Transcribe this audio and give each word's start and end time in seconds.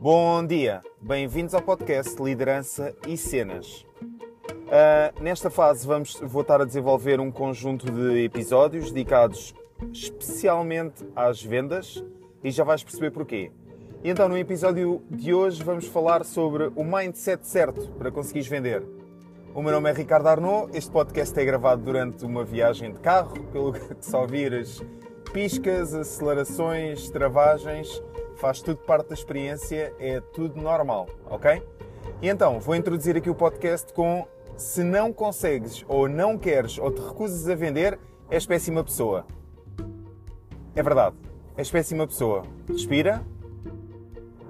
Bom 0.00 0.46
dia, 0.46 0.80
bem-vindos 1.00 1.54
ao 1.54 1.60
podcast 1.60 2.22
Liderança 2.22 2.94
e 3.04 3.16
Cenas. 3.16 3.84
Uh, 4.00 5.20
nesta 5.20 5.50
fase 5.50 5.84
vamos, 5.84 6.14
vou 6.22 6.42
estar 6.42 6.60
a 6.60 6.64
desenvolver 6.64 7.18
um 7.18 7.32
conjunto 7.32 7.90
de 7.90 8.22
episódios 8.22 8.92
dedicados 8.92 9.52
especialmente 9.92 11.04
às 11.16 11.42
vendas 11.42 12.04
e 12.44 12.50
já 12.52 12.62
vais 12.62 12.84
perceber 12.84 13.10
porquê. 13.10 13.50
E 14.04 14.08
então 14.08 14.28
no 14.28 14.38
episódio 14.38 15.02
de 15.10 15.34
hoje 15.34 15.64
vamos 15.64 15.86
falar 15.86 16.24
sobre 16.24 16.70
o 16.76 16.84
mindset 16.84 17.44
certo 17.44 17.90
para 17.98 18.12
conseguires 18.12 18.46
vender. 18.46 18.84
O 19.52 19.60
meu 19.60 19.72
nome 19.72 19.90
é 19.90 19.92
Ricardo 19.92 20.28
Arnaud, 20.28 20.78
este 20.78 20.92
podcast 20.92 21.36
é 21.36 21.44
gravado 21.44 21.82
durante 21.82 22.24
uma 22.24 22.44
viagem 22.44 22.92
de 22.92 23.00
carro, 23.00 23.42
pelo 23.50 23.72
que 23.96 23.96
só 24.00 24.24
viras 24.24 24.80
piscas, 25.32 25.92
acelerações, 25.92 27.10
travagens 27.10 28.00
faz 28.38 28.62
tudo 28.62 28.78
parte 28.78 29.08
da 29.08 29.14
experiência, 29.14 29.92
é 29.98 30.20
tudo 30.32 30.60
normal, 30.60 31.08
ok? 31.28 31.62
E 32.22 32.28
então, 32.28 32.58
vou 32.60 32.74
introduzir 32.74 33.16
aqui 33.16 33.28
o 33.28 33.34
podcast 33.34 33.92
com 33.92 34.26
se 34.56 34.82
não 34.82 35.12
consegues 35.12 35.84
ou 35.88 36.08
não 36.08 36.38
queres 36.38 36.78
ou 36.78 36.90
te 36.90 37.00
recusas 37.00 37.48
a 37.48 37.54
vender, 37.54 37.98
és 38.30 38.46
péssima 38.46 38.82
pessoa. 38.82 39.26
É 40.74 40.82
verdade, 40.82 41.16
és 41.56 41.70
péssima 41.70 42.06
pessoa. 42.06 42.42
Respira. 42.68 43.22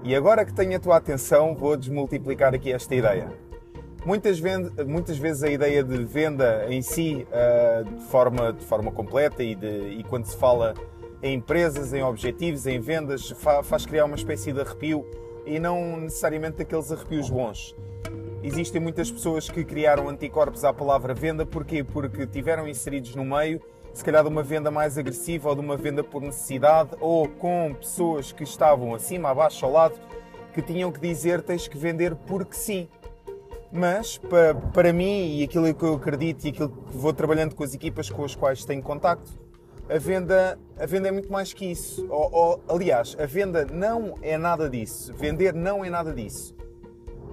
E 0.04 0.14
agora 0.14 0.44
que 0.44 0.52
tenho 0.52 0.76
a 0.76 0.80
tua 0.80 0.96
atenção, 0.96 1.54
vou 1.54 1.76
desmultiplicar 1.76 2.54
aqui 2.54 2.72
esta 2.72 2.94
ideia. 2.94 3.32
Muitas, 4.04 4.40
muitas 4.86 5.18
vezes 5.18 5.42
a 5.42 5.50
ideia 5.50 5.82
de 5.82 6.04
venda 6.04 6.66
em 6.68 6.80
si, 6.80 7.26
uh, 7.28 7.84
de, 7.84 8.04
forma, 8.04 8.52
de 8.52 8.64
forma 8.64 8.92
completa 8.92 9.42
e, 9.42 9.54
de, 9.54 9.98
e 9.98 10.04
quando 10.04 10.26
se 10.26 10.36
fala 10.36 10.74
em 11.22 11.34
empresas, 11.34 11.92
em 11.92 12.02
objetivos, 12.02 12.66
em 12.66 12.80
vendas, 12.80 13.34
faz 13.64 13.84
criar 13.84 14.04
uma 14.04 14.16
espécie 14.16 14.52
de 14.52 14.60
arrepio 14.60 15.04
e 15.44 15.58
não 15.58 15.96
necessariamente 15.98 16.62
aqueles 16.62 16.92
arrepios 16.92 17.30
bons. 17.30 17.74
Existem 18.42 18.80
muitas 18.80 19.10
pessoas 19.10 19.50
que 19.50 19.64
criaram 19.64 20.08
anticorpos 20.08 20.64
à 20.64 20.72
palavra 20.72 21.12
venda, 21.12 21.44
porquê? 21.44 21.82
Porque 21.82 22.26
tiveram 22.26 22.68
inseridos 22.68 23.16
no 23.16 23.24
meio, 23.24 23.60
se 23.92 24.04
calhar 24.04 24.22
de 24.22 24.28
uma 24.28 24.44
venda 24.44 24.70
mais 24.70 24.96
agressiva 24.96 25.48
ou 25.48 25.54
de 25.56 25.60
uma 25.60 25.76
venda 25.76 26.04
por 26.04 26.22
necessidade, 26.22 26.90
ou 27.00 27.28
com 27.28 27.74
pessoas 27.74 28.30
que 28.30 28.44
estavam 28.44 28.94
acima, 28.94 29.30
abaixo, 29.30 29.64
ao 29.66 29.72
lado, 29.72 29.94
que 30.54 30.62
tinham 30.62 30.92
que 30.92 31.00
dizer 31.00 31.42
tens 31.42 31.66
que 31.66 31.76
vender 31.76 32.14
porque 32.14 32.54
sim. 32.54 32.88
Mas, 33.72 34.16
para, 34.16 34.54
para 34.54 34.92
mim, 34.92 35.38
e 35.38 35.42
aquilo 35.42 35.74
que 35.74 35.84
eu 35.84 35.94
acredito 35.94 36.44
e 36.44 36.50
aquilo 36.50 36.68
que 36.68 36.96
vou 36.96 37.12
trabalhando 37.12 37.54
com 37.54 37.64
as 37.64 37.74
equipas 37.74 38.08
com 38.08 38.24
as 38.24 38.34
quais 38.34 38.64
tenho 38.64 38.82
contacto, 38.82 39.47
a 39.88 39.98
venda, 39.98 40.58
a 40.78 40.86
venda 40.86 41.08
é 41.08 41.10
muito 41.10 41.32
mais 41.32 41.52
que 41.52 41.64
isso. 41.64 42.06
Ou, 42.10 42.30
ou, 42.32 42.64
aliás, 42.68 43.16
a 43.18 43.26
venda 43.26 43.64
não 43.64 44.16
é 44.20 44.36
nada 44.36 44.68
disso. 44.68 45.14
Vender 45.14 45.54
não 45.54 45.84
é 45.84 45.88
nada 45.88 46.12
disso. 46.12 46.54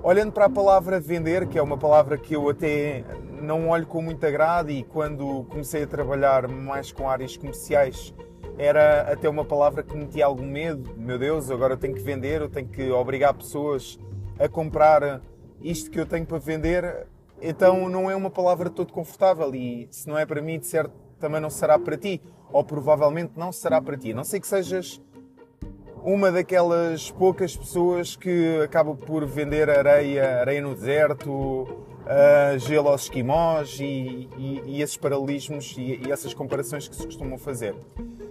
Olhando 0.02 0.32
para 0.32 0.46
a 0.46 0.50
palavra 0.50 1.00
vender, 1.00 1.48
que 1.48 1.58
é 1.58 1.62
uma 1.62 1.78
palavra 1.78 2.18
que 2.18 2.36
eu 2.36 2.48
até 2.50 3.04
não 3.42 3.70
olho 3.70 3.86
com 3.86 4.02
muito 4.02 4.26
agrado 4.26 4.70
e 4.70 4.84
quando 4.84 5.46
comecei 5.50 5.84
a 5.84 5.88
trabalhar 5.88 6.48
mais 6.48 6.92
com 6.92 7.10
áreas 7.10 7.36
comerciais 7.36 8.14
era 8.58 9.12
até 9.12 9.28
uma 9.28 9.44
palavra 9.44 9.84
que 9.84 9.98
me 9.98 10.06
tinha 10.06 10.26
algum 10.26 10.46
medo. 10.46 10.94
Meu 10.96 11.20
Deus, 11.20 11.52
agora 11.52 11.74
eu 11.74 11.78
tenho 11.78 11.94
que 11.94 12.02
vender, 12.02 12.40
eu 12.40 12.50
tenho 12.50 12.68
que 12.68 12.90
obrigar 12.90 13.34
pessoas 13.34 14.00
a 14.40 14.48
comprar 14.48 15.22
isto 15.62 15.92
que 15.92 16.00
eu 16.00 16.06
tenho 16.06 16.26
para 16.26 16.38
vender. 16.38 17.08
Então 17.42 17.90
não 17.90 18.10
é 18.10 18.16
uma 18.16 18.30
palavra 18.30 18.70
todo 18.70 18.94
confortável 18.94 19.54
e 19.54 19.88
se 19.92 20.08
não 20.08 20.18
é 20.18 20.26
para 20.26 20.42
mim, 20.42 20.58
de 20.58 20.68
certo, 20.68 20.94
também 21.20 21.42
não 21.42 21.50
será 21.50 21.78
para 21.78 21.98
ti 21.98 22.22
ou 22.52 22.64
provavelmente 22.64 23.34
não 23.36 23.52
será 23.52 23.82
para 23.82 23.98
ti. 23.98 24.14
Não 24.14 24.24
sei 24.24 24.40
que 24.40 24.48
sejas 24.48 25.02
uma 26.04 26.32
daquelas 26.32 27.10
poucas 27.10 27.58
pessoas 27.58 28.16
que 28.16 28.60
acaba 28.64 28.94
por 28.94 29.26
vender 29.26 29.70
areia, 29.70 30.40
areia 30.42 30.62
no 30.62 30.76
deserto, 30.76 31.32
uh, 32.06 32.60
gelo 32.60 32.90
aos 32.90 33.04
esquimós 33.04 33.80
e, 33.80 34.30
e, 34.38 34.62
e 34.66 34.82
esses 34.82 34.96
paralelismos 34.98 35.76
e, 35.78 36.02
e, 36.06 36.12
essas 36.12 36.34
comparações 36.34 36.88
que 36.88 36.96
se 36.96 37.06
costumam 37.06 37.38
fazer. 37.38 37.76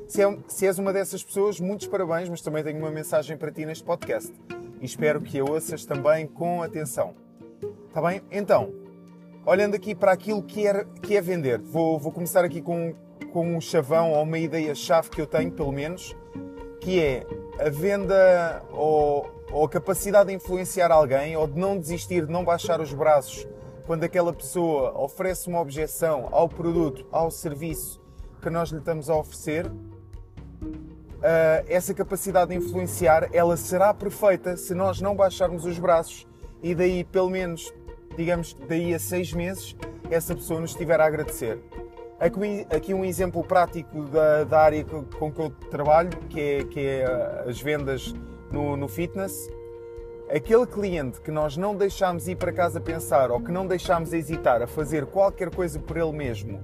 Se, 0.06 0.22
é, 0.22 0.38
se 0.46 0.66
és 0.66 0.78
uma 0.78 0.92
dessas 0.92 1.24
pessoas, 1.24 1.58
muitos 1.58 1.88
parabéns, 1.88 2.28
mas 2.28 2.40
também 2.40 2.62
tenho 2.62 2.78
uma 2.78 2.90
mensagem 2.90 3.36
para 3.36 3.50
ti 3.50 3.66
neste 3.66 3.82
podcast 3.82 4.32
e 4.80 4.84
espero 4.84 5.20
que 5.20 5.38
a 5.40 5.44
ouças 5.44 5.84
também 5.84 6.26
com 6.26 6.62
atenção. 6.62 7.14
Está 7.88 8.00
bem? 8.02 8.22
Então, 8.30 8.72
olhando 9.44 9.74
aqui 9.74 9.94
para 9.94 10.12
aquilo 10.12 10.42
que 10.42 10.66
é, 10.66 10.84
que 11.02 11.16
é 11.16 11.20
vender, 11.20 11.60
vou, 11.60 11.98
vou 11.98 12.12
começar 12.12 12.44
aqui 12.44 12.60
com 12.60 12.94
com 13.34 13.56
um 13.56 13.60
chavão 13.60 14.12
ou 14.12 14.22
uma 14.22 14.38
ideia-chave 14.38 15.10
que 15.10 15.20
eu 15.20 15.26
tenho, 15.26 15.50
pelo 15.50 15.72
menos, 15.72 16.14
que 16.80 17.00
é 17.00 17.26
a 17.58 17.68
venda 17.68 18.62
ou, 18.70 19.28
ou 19.50 19.64
a 19.64 19.68
capacidade 19.68 20.28
de 20.28 20.36
influenciar 20.36 20.92
alguém 20.92 21.36
ou 21.36 21.48
de 21.48 21.58
não 21.58 21.76
desistir, 21.76 22.26
de 22.26 22.32
não 22.32 22.44
baixar 22.44 22.80
os 22.80 22.94
braços 22.94 23.44
quando 23.86 24.04
aquela 24.04 24.32
pessoa 24.32 24.96
oferece 24.96 25.48
uma 25.48 25.60
objeção 25.60 26.28
ao 26.30 26.48
produto, 26.48 27.04
ao 27.10 27.28
serviço 27.28 28.00
que 28.40 28.48
nós 28.48 28.68
lhe 28.68 28.78
estamos 28.78 29.10
a 29.10 29.16
oferecer, 29.16 29.66
uh, 29.66 29.72
essa 31.66 31.92
capacidade 31.92 32.52
de 32.52 32.56
influenciar, 32.56 33.28
ela 33.32 33.56
será 33.56 33.92
perfeita 33.92 34.56
se 34.56 34.74
nós 34.74 35.00
não 35.00 35.16
baixarmos 35.16 35.64
os 35.64 35.76
braços 35.76 36.24
e 36.62 36.72
daí, 36.72 37.02
pelo 37.02 37.30
menos, 37.30 37.74
digamos, 38.16 38.54
daí 38.68 38.94
a 38.94 38.98
seis 39.00 39.32
meses, 39.32 39.74
essa 40.08 40.36
pessoa 40.36 40.60
nos 40.60 40.70
estiver 40.70 41.00
a 41.00 41.06
agradecer. 41.06 41.58
Aqui 42.24 42.94
um 42.94 43.04
exemplo 43.04 43.44
prático 43.44 44.04
da, 44.04 44.44
da 44.44 44.58
área 44.58 44.82
com 44.82 45.30
que 45.30 45.38
eu 45.38 45.50
trabalho, 45.70 46.08
que 46.30 46.40
é, 46.40 46.64
que 46.64 46.80
é 46.80 47.04
uh, 47.06 47.50
as 47.50 47.60
vendas 47.60 48.14
no, 48.50 48.78
no 48.78 48.88
fitness. 48.88 49.50
Aquele 50.34 50.66
cliente 50.66 51.20
que 51.20 51.30
nós 51.30 51.54
não 51.58 51.76
deixamos 51.76 52.26
ir 52.26 52.36
para 52.36 52.50
casa 52.50 52.80
pensar 52.80 53.30
ou 53.30 53.42
que 53.42 53.52
não 53.52 53.66
deixamos 53.66 54.14
hesitar 54.14 54.62
a 54.62 54.66
fazer 54.66 55.04
qualquer 55.04 55.54
coisa 55.54 55.78
por 55.78 55.98
ele 55.98 56.12
mesmo, 56.12 56.62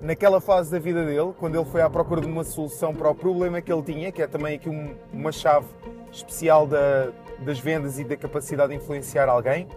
naquela 0.00 0.40
fase 0.40 0.70
da 0.70 0.78
vida 0.78 1.04
dele, 1.04 1.34
quando 1.38 1.56
ele 1.56 1.66
foi 1.66 1.82
à 1.82 1.90
procura 1.90 2.22
de 2.22 2.26
uma 2.26 2.42
solução 2.42 2.94
para 2.94 3.10
o 3.10 3.14
problema 3.14 3.60
que 3.60 3.70
ele 3.70 3.82
tinha, 3.82 4.10
que 4.10 4.22
é 4.22 4.26
também 4.26 4.54
aqui 4.54 4.70
um, 4.70 4.94
uma 5.12 5.32
chave 5.32 5.66
especial 6.10 6.66
da, 6.66 7.10
das 7.40 7.58
vendas 7.58 7.98
e 7.98 8.04
da 8.04 8.16
capacidade 8.16 8.70
de 8.70 8.76
influenciar 8.76 9.28
alguém, 9.28 9.68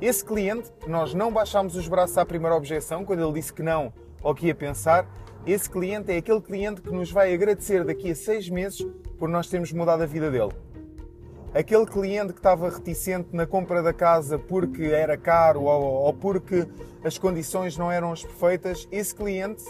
esse 0.00 0.24
cliente, 0.24 0.70
nós 0.86 1.12
não 1.12 1.32
baixámos 1.32 1.74
os 1.74 1.88
braços 1.88 2.16
à 2.16 2.24
primeira 2.24 2.54
objeção, 2.54 3.04
quando 3.04 3.20
ele 3.20 3.32
disse 3.32 3.52
que 3.52 3.64
não 3.64 3.92
ou 4.22 4.34
que 4.34 4.46
ia 4.46 4.54
pensar, 4.54 5.06
esse 5.46 5.68
cliente 5.68 6.12
é 6.12 6.18
aquele 6.18 6.40
cliente 6.40 6.82
que 6.82 6.90
nos 6.90 7.10
vai 7.10 7.32
agradecer 7.32 7.84
daqui 7.84 8.10
a 8.10 8.14
seis 8.14 8.48
meses 8.48 8.86
por 9.18 9.28
nós 9.28 9.48
termos 9.48 9.72
mudado 9.72 10.02
a 10.02 10.06
vida 10.06 10.30
dele. 10.30 10.52
Aquele 11.52 11.84
cliente 11.84 12.32
que 12.32 12.38
estava 12.38 12.68
reticente 12.70 13.30
na 13.32 13.46
compra 13.46 13.82
da 13.82 13.92
casa 13.92 14.38
porque 14.38 14.84
era 14.84 15.16
caro 15.16 15.62
ou, 15.62 15.82
ou 15.82 16.12
porque 16.12 16.68
as 17.02 17.18
condições 17.18 17.76
não 17.76 17.90
eram 17.90 18.12
as 18.12 18.22
perfeitas, 18.22 18.86
esse 18.92 19.14
cliente 19.14 19.64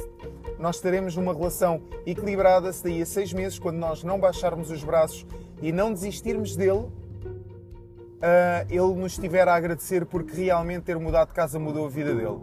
nós 0.59 0.79
teremos 0.79 1.17
uma 1.17 1.33
relação 1.33 1.81
equilibrada 2.05 2.71
se 2.73 2.85
daí 2.85 3.01
a 3.01 3.07
seis 3.07 3.33
meses, 3.33 3.59
quando 3.59 3.79
nós 3.79 4.05
não 4.05 4.21
baixarmos 4.21 4.71
os 4.71 4.85
braços 4.85 5.25
e 5.63 5.73
não 5.73 5.91
desistirmos 5.91 6.55
dele, 6.55 6.81
uh, 8.21 8.67
ele 8.69 8.95
nos 8.95 9.13
estiver 9.13 9.49
a 9.49 9.55
agradecer 9.55 10.05
porque 10.05 10.35
realmente 10.35 10.83
ter 10.83 10.99
mudado 10.99 11.29
de 11.29 11.35
casa 11.35 11.59
mudou 11.59 11.87
a 11.87 11.89
vida 11.89 12.15
dele. 12.15 12.41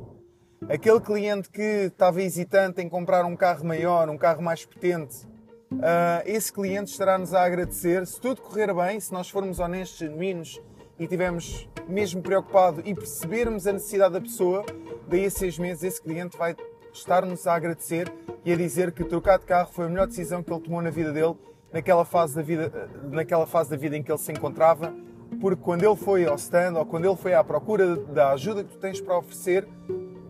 Aquele 0.65 0.99
cliente 0.99 1.49
que 1.49 1.61
estava 1.61 2.21
hesitante 2.21 2.81
em 2.81 2.89
comprar 2.89 3.23
um 3.25 3.35
carro 3.35 3.63
maior, 3.63 4.09
um 4.09 4.17
carro 4.17 4.41
mais 4.41 4.65
potente, 4.65 5.25
uh, 5.71 6.23
esse 6.25 6.51
cliente 6.51 6.91
estará-nos 6.91 7.33
a 7.33 7.43
agradecer. 7.43 8.05
Se 8.07 8.19
tudo 8.19 8.41
correr 8.41 8.73
bem, 8.73 8.99
se 8.99 9.13
nós 9.13 9.29
formos 9.29 9.59
honestos, 9.59 9.99
genuínos 9.99 10.61
e 10.99 11.03
estivermos 11.03 11.69
mesmo 11.87 12.21
preocupado 12.21 12.81
e 12.83 12.93
percebermos 12.93 13.67
a 13.67 13.73
necessidade 13.73 14.13
da 14.13 14.21
pessoa, 14.21 14.65
daí 15.07 15.25
a 15.25 15.29
seis 15.29 15.57
meses 15.59 15.83
esse 15.83 16.01
cliente 16.01 16.35
vai 16.37 16.55
estar-nos 16.91 17.45
a 17.45 17.53
agradecer 17.53 18.11
e 18.43 18.51
a 18.51 18.55
dizer 18.55 18.91
que 18.91 19.05
trocar 19.05 19.37
de 19.37 19.45
carro 19.45 19.69
foi 19.71 19.85
a 19.85 19.89
melhor 19.89 20.07
decisão 20.07 20.41
que 20.41 20.51
ele 20.51 20.61
tomou 20.61 20.81
na 20.81 20.89
vida 20.89 21.13
dele, 21.13 21.35
naquela 21.71 22.03
fase 22.03 22.35
da 22.35 22.41
vida, 22.41 22.89
naquela 23.11 23.45
fase 23.45 23.69
da 23.69 23.77
vida 23.77 23.95
em 23.95 24.03
que 24.03 24.11
ele 24.11 24.17
se 24.17 24.31
encontrava, 24.31 24.93
porque 25.39 25.61
quando 25.61 25.83
ele 25.83 25.95
foi 25.95 26.25
ao 26.25 26.35
stand 26.35 26.73
ou 26.77 26.85
quando 26.85 27.05
ele 27.05 27.15
foi 27.15 27.33
à 27.35 27.43
procura 27.43 27.95
da 27.95 28.31
ajuda 28.31 28.63
que 28.63 28.71
tu 28.71 28.79
tens 28.79 28.99
para 28.99 29.17
oferecer, 29.17 29.67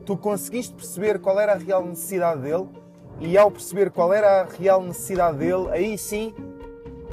tu 0.08 0.16
conseguiste 0.16 0.74
perceber 0.74 1.20
qual 1.20 1.38
era 1.38 1.52
a 1.52 1.58
real 1.58 1.86
necessidade 1.86 2.42
dele 2.42 2.70
e 3.20 3.38
ao 3.38 3.52
perceber 3.52 3.92
qual 3.92 4.14
era 4.14 4.42
a 4.42 4.46
real 4.46 4.82
necessidade 4.82 5.38
dele, 5.38 5.68
aí 5.70 5.98
sim 5.98 6.34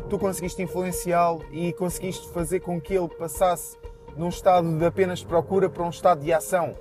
tu 0.09 0.17
conseguiste 0.17 0.63
influenciá-lo 0.63 1.45
e 1.51 1.73
conseguiste 1.73 2.29
fazer 2.29 2.61
com 2.61 2.81
que 2.81 2.95
ele 2.95 3.09
passasse 3.09 3.77
de 4.17 4.23
um 4.23 4.29
estado 4.29 4.79
de 4.79 4.87
apenas 4.87 5.25
procura 5.25 5.69
para 5.69 5.83
um 5.83 5.91
estado 5.91 6.23
de 6.23 6.33
ação. 6.33 6.77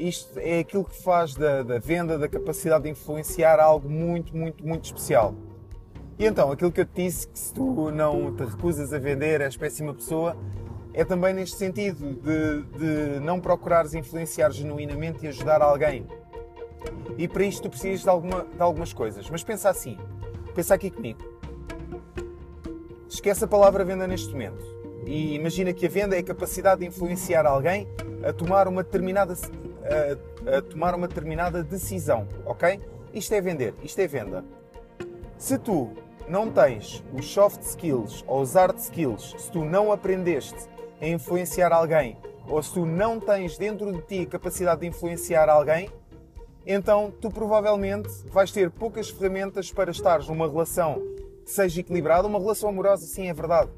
Isto 0.00 0.36
é 0.40 0.58
aquilo 0.58 0.84
que 0.84 1.00
faz 1.00 1.36
da, 1.36 1.62
da 1.62 1.78
venda, 1.78 2.18
da 2.18 2.28
capacidade 2.28 2.84
de 2.84 2.90
influenciar 2.90 3.60
algo 3.60 3.88
muito, 3.88 4.36
muito, 4.36 4.66
muito 4.66 4.86
especial. 4.86 5.32
E 6.18 6.26
então, 6.26 6.50
aquilo 6.50 6.72
que 6.72 6.80
eu 6.80 6.86
te 6.86 7.04
disse, 7.04 7.28
que 7.28 7.38
se 7.38 7.54
tu 7.54 7.92
não 7.92 8.34
te 8.34 8.42
recusas 8.42 8.92
a 8.92 8.98
vender, 8.98 9.40
és 9.40 9.56
péssima 9.56 9.94
pessoa, 9.94 10.36
é 10.94 11.04
também 11.04 11.32
neste 11.32 11.56
sentido 11.56 12.14
de, 12.14 12.62
de 12.78 13.20
não 13.20 13.40
procurares 13.40 13.94
influenciar 13.94 14.50
genuinamente 14.50 15.24
e 15.24 15.28
ajudar 15.28 15.62
alguém. 15.62 16.06
E 17.16 17.26
para 17.28 17.44
isto 17.44 17.62
tu 17.62 17.70
precisas 17.70 18.02
de, 18.02 18.08
alguma, 18.08 18.44
de 18.44 18.60
algumas 18.60 18.92
coisas. 18.92 19.28
Mas 19.30 19.42
pensa 19.42 19.70
assim, 19.70 19.98
pensa 20.54 20.74
aqui 20.74 20.90
comigo. 20.90 21.20
Esquece 23.08 23.44
a 23.44 23.48
palavra 23.48 23.84
venda 23.84 24.06
neste 24.06 24.30
momento. 24.32 24.64
e 25.06 25.34
imagina 25.34 25.72
que 25.72 25.86
a 25.86 25.88
venda 25.88 26.16
é 26.16 26.20
a 26.20 26.22
capacidade 26.22 26.80
de 26.80 26.86
influenciar 26.86 27.46
alguém 27.46 27.88
a 28.26 28.32
tomar 28.32 28.68
uma 28.68 28.82
determinada, 28.82 29.34
a, 29.34 30.58
a 30.58 30.62
tomar 30.62 30.94
uma 30.94 31.08
determinada 31.08 31.62
decisão, 31.62 32.26
ok? 32.44 32.80
Isto 33.12 33.34
é 33.34 33.40
vender, 33.40 33.74
isto 33.82 33.98
é 33.98 34.06
venda. 34.06 34.44
Se 35.36 35.58
tu 35.58 35.90
não 36.28 36.50
tens 36.50 37.04
os 37.12 37.26
soft 37.26 37.62
skills 37.62 38.24
ou 38.26 38.42
os 38.42 38.54
hard 38.54 38.78
skills, 38.78 39.34
se 39.38 39.50
tu 39.50 39.64
não 39.64 39.92
aprendeste 39.92 40.68
a 41.02 41.08
influenciar 41.08 41.72
alguém, 41.72 42.16
ou 42.48 42.62
se 42.62 42.72
tu 42.72 42.86
não 42.86 43.18
tens 43.18 43.58
dentro 43.58 43.92
de 43.92 44.00
ti 44.02 44.24
capacidade 44.24 44.82
de 44.82 44.86
influenciar 44.86 45.48
alguém, 45.48 45.90
então 46.64 47.12
tu 47.20 47.28
provavelmente 47.28 48.08
vais 48.26 48.52
ter 48.52 48.70
poucas 48.70 49.10
ferramentas 49.10 49.72
para 49.72 49.90
estares 49.90 50.28
numa 50.28 50.48
relação 50.48 51.02
que 51.44 51.50
seja 51.50 51.80
equilibrada, 51.80 52.28
uma 52.28 52.38
relação 52.38 52.68
amorosa, 52.68 53.04
sim, 53.04 53.28
é 53.28 53.34
verdade. 53.34 53.68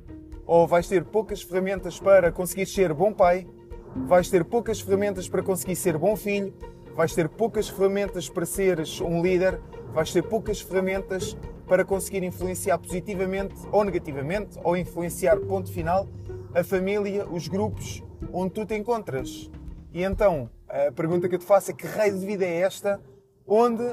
Ou 0.47 0.67
vais 0.67 0.87
ter 0.87 1.03
poucas 1.03 1.41
ferramentas 1.41 1.99
para 1.99 2.31
conseguir 2.31 2.67
ser 2.67 2.93
bom 2.93 3.11
pai, 3.11 3.47
vais 4.07 4.29
ter 4.29 4.45
poucas 4.45 4.79
ferramentas 4.79 5.27
para 5.27 5.43
conseguir 5.43 5.77
ser 5.77 5.97
bom 5.97 6.15
filho, 6.15 6.53
vais 6.95 7.15
ter 7.15 7.27
poucas 7.27 7.71
ferramentas 7.71 8.29
para 8.29 8.45
seres 8.45 9.01
um 9.01 9.23
líder, 9.23 9.59
vais 9.95 10.13
ter 10.13 10.23
poucas 10.23 10.61
ferramentas 10.61 11.35
para 11.67 11.87
conseguir 11.87 12.23
influenciar 12.23 12.77
positivamente 12.77 13.55
ou 13.73 13.83
negativamente, 13.83 14.59
ou 14.63 14.77
influenciar, 14.77 15.39
ponto 15.41 15.73
final, 15.73 16.07
a 16.55 16.63
família, 16.63 17.27
os 17.27 17.49
grupos 17.49 18.03
onde 18.33 18.53
tu 18.53 18.65
te 18.65 18.77
encontras. 18.77 19.51
E 19.93 20.03
então, 20.03 20.49
a 20.69 20.93
pergunta 20.93 21.29
que 21.29 21.35
eu 21.35 21.39
te 21.39 21.45
faço 21.45 21.71
é 21.71 21.75
que 21.75 21.87
raio 21.87 22.19
de 22.19 22.25
vida 22.25 22.45
é 22.45 22.61
esta 22.61 23.01
onde 23.47 23.85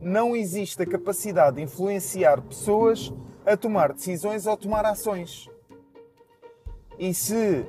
não 0.00 0.34
existe 0.34 0.82
a 0.82 0.86
capacidade 0.86 1.56
de 1.56 1.62
influenciar 1.62 2.40
pessoas 2.42 3.12
a 3.44 3.56
tomar 3.56 3.92
decisões 3.92 4.46
ou 4.46 4.56
tomar 4.56 4.84
ações? 4.86 5.48
E 6.98 7.12
se 7.12 7.66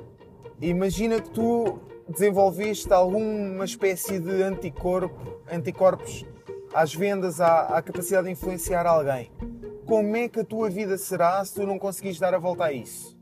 imagina 0.60 1.20
que 1.20 1.30
tu 1.30 1.78
desenvolveste 2.08 2.90
alguma 2.92 3.64
espécie 3.64 4.18
de 4.18 4.42
anticorpo, 4.42 5.42
anticorpos 5.52 6.24
às 6.72 6.94
vendas, 6.94 7.40
à, 7.40 7.76
à 7.76 7.82
capacidade 7.82 8.26
de 8.26 8.32
influenciar 8.32 8.86
alguém, 8.86 9.30
como 9.86 10.16
é 10.16 10.28
que 10.28 10.40
a 10.40 10.44
tua 10.44 10.70
vida 10.70 10.96
será 10.96 11.44
se 11.44 11.54
tu 11.54 11.66
não 11.66 11.78
conseguires 11.78 12.18
dar 12.18 12.34
a 12.34 12.38
volta 12.38 12.64
a 12.64 12.72
isso? 12.72 13.17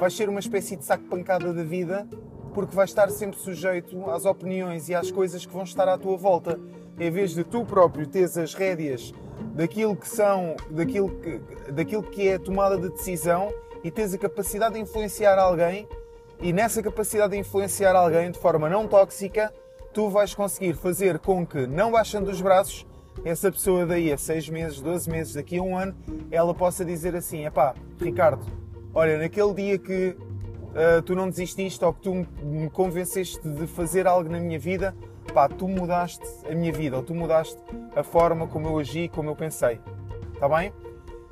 Vais 0.00 0.14
ser 0.14 0.30
uma 0.30 0.40
espécie 0.40 0.76
de 0.76 0.84
saco 0.86 1.04
pancada 1.04 1.52
da 1.52 1.62
vida 1.62 2.08
porque 2.54 2.74
vais 2.74 2.88
estar 2.88 3.10
sempre 3.10 3.38
sujeito 3.38 4.10
às 4.10 4.24
opiniões 4.24 4.88
e 4.88 4.94
às 4.94 5.10
coisas 5.10 5.44
que 5.44 5.52
vão 5.52 5.62
estar 5.62 5.86
à 5.86 5.98
tua 5.98 6.16
volta, 6.16 6.58
em 6.98 7.10
vez 7.10 7.34
de 7.34 7.44
tu 7.44 7.66
próprio 7.66 8.06
teres 8.06 8.38
as 8.38 8.54
rédeas 8.54 9.12
daquilo 9.54 9.94
que 9.94 10.08
são, 10.08 10.56
daquilo 10.70 11.10
que, 11.20 11.38
daquilo 11.70 12.02
que 12.02 12.28
é 12.28 12.38
tomada 12.38 12.78
de 12.78 12.88
decisão 12.88 13.52
e 13.84 13.90
tens 13.90 14.14
a 14.14 14.18
capacidade 14.18 14.76
de 14.76 14.80
influenciar 14.80 15.38
alguém 15.38 15.86
e 16.40 16.50
nessa 16.50 16.82
capacidade 16.82 17.34
de 17.34 17.38
influenciar 17.38 17.94
alguém 17.94 18.30
de 18.30 18.38
forma 18.38 18.70
não 18.70 18.88
tóxica, 18.88 19.52
tu 19.92 20.08
vais 20.08 20.32
conseguir 20.34 20.72
fazer 20.76 21.18
com 21.18 21.46
que, 21.46 21.66
não 21.66 21.92
baixando 21.92 22.30
os 22.30 22.40
braços, 22.40 22.86
essa 23.22 23.52
pessoa 23.52 23.84
daí 23.84 24.10
a 24.10 24.16
6 24.16 24.48
meses, 24.48 24.80
12 24.80 25.10
meses, 25.10 25.34
daqui 25.34 25.58
a 25.58 25.62
um 25.62 25.76
ano, 25.76 25.94
ela 26.30 26.54
possa 26.54 26.86
dizer 26.86 27.14
assim: 27.14 27.44
epá, 27.44 27.74
Ricardo, 28.00 28.59
olha, 28.94 29.18
naquele 29.18 29.54
dia 29.54 29.78
que 29.78 30.16
uh, 30.70 31.02
tu 31.04 31.14
não 31.14 31.28
desististe 31.28 31.84
ou 31.84 31.92
que 31.92 32.00
tu 32.00 32.26
me 32.42 32.70
convenceste 32.70 33.40
de 33.48 33.66
fazer 33.66 34.06
algo 34.06 34.28
na 34.28 34.40
minha 34.40 34.58
vida, 34.58 34.94
pá, 35.32 35.48
tu 35.48 35.68
mudaste 35.68 36.26
a 36.48 36.54
minha 36.54 36.72
vida, 36.72 36.96
ou 36.96 37.02
tu 37.02 37.14
mudaste 37.14 37.58
a 37.94 38.02
forma 38.02 38.46
como 38.46 38.68
eu 38.68 38.78
agi, 38.78 39.08
como 39.08 39.30
eu 39.30 39.36
pensei. 39.36 39.80
Está 40.34 40.48
bem? 40.48 40.72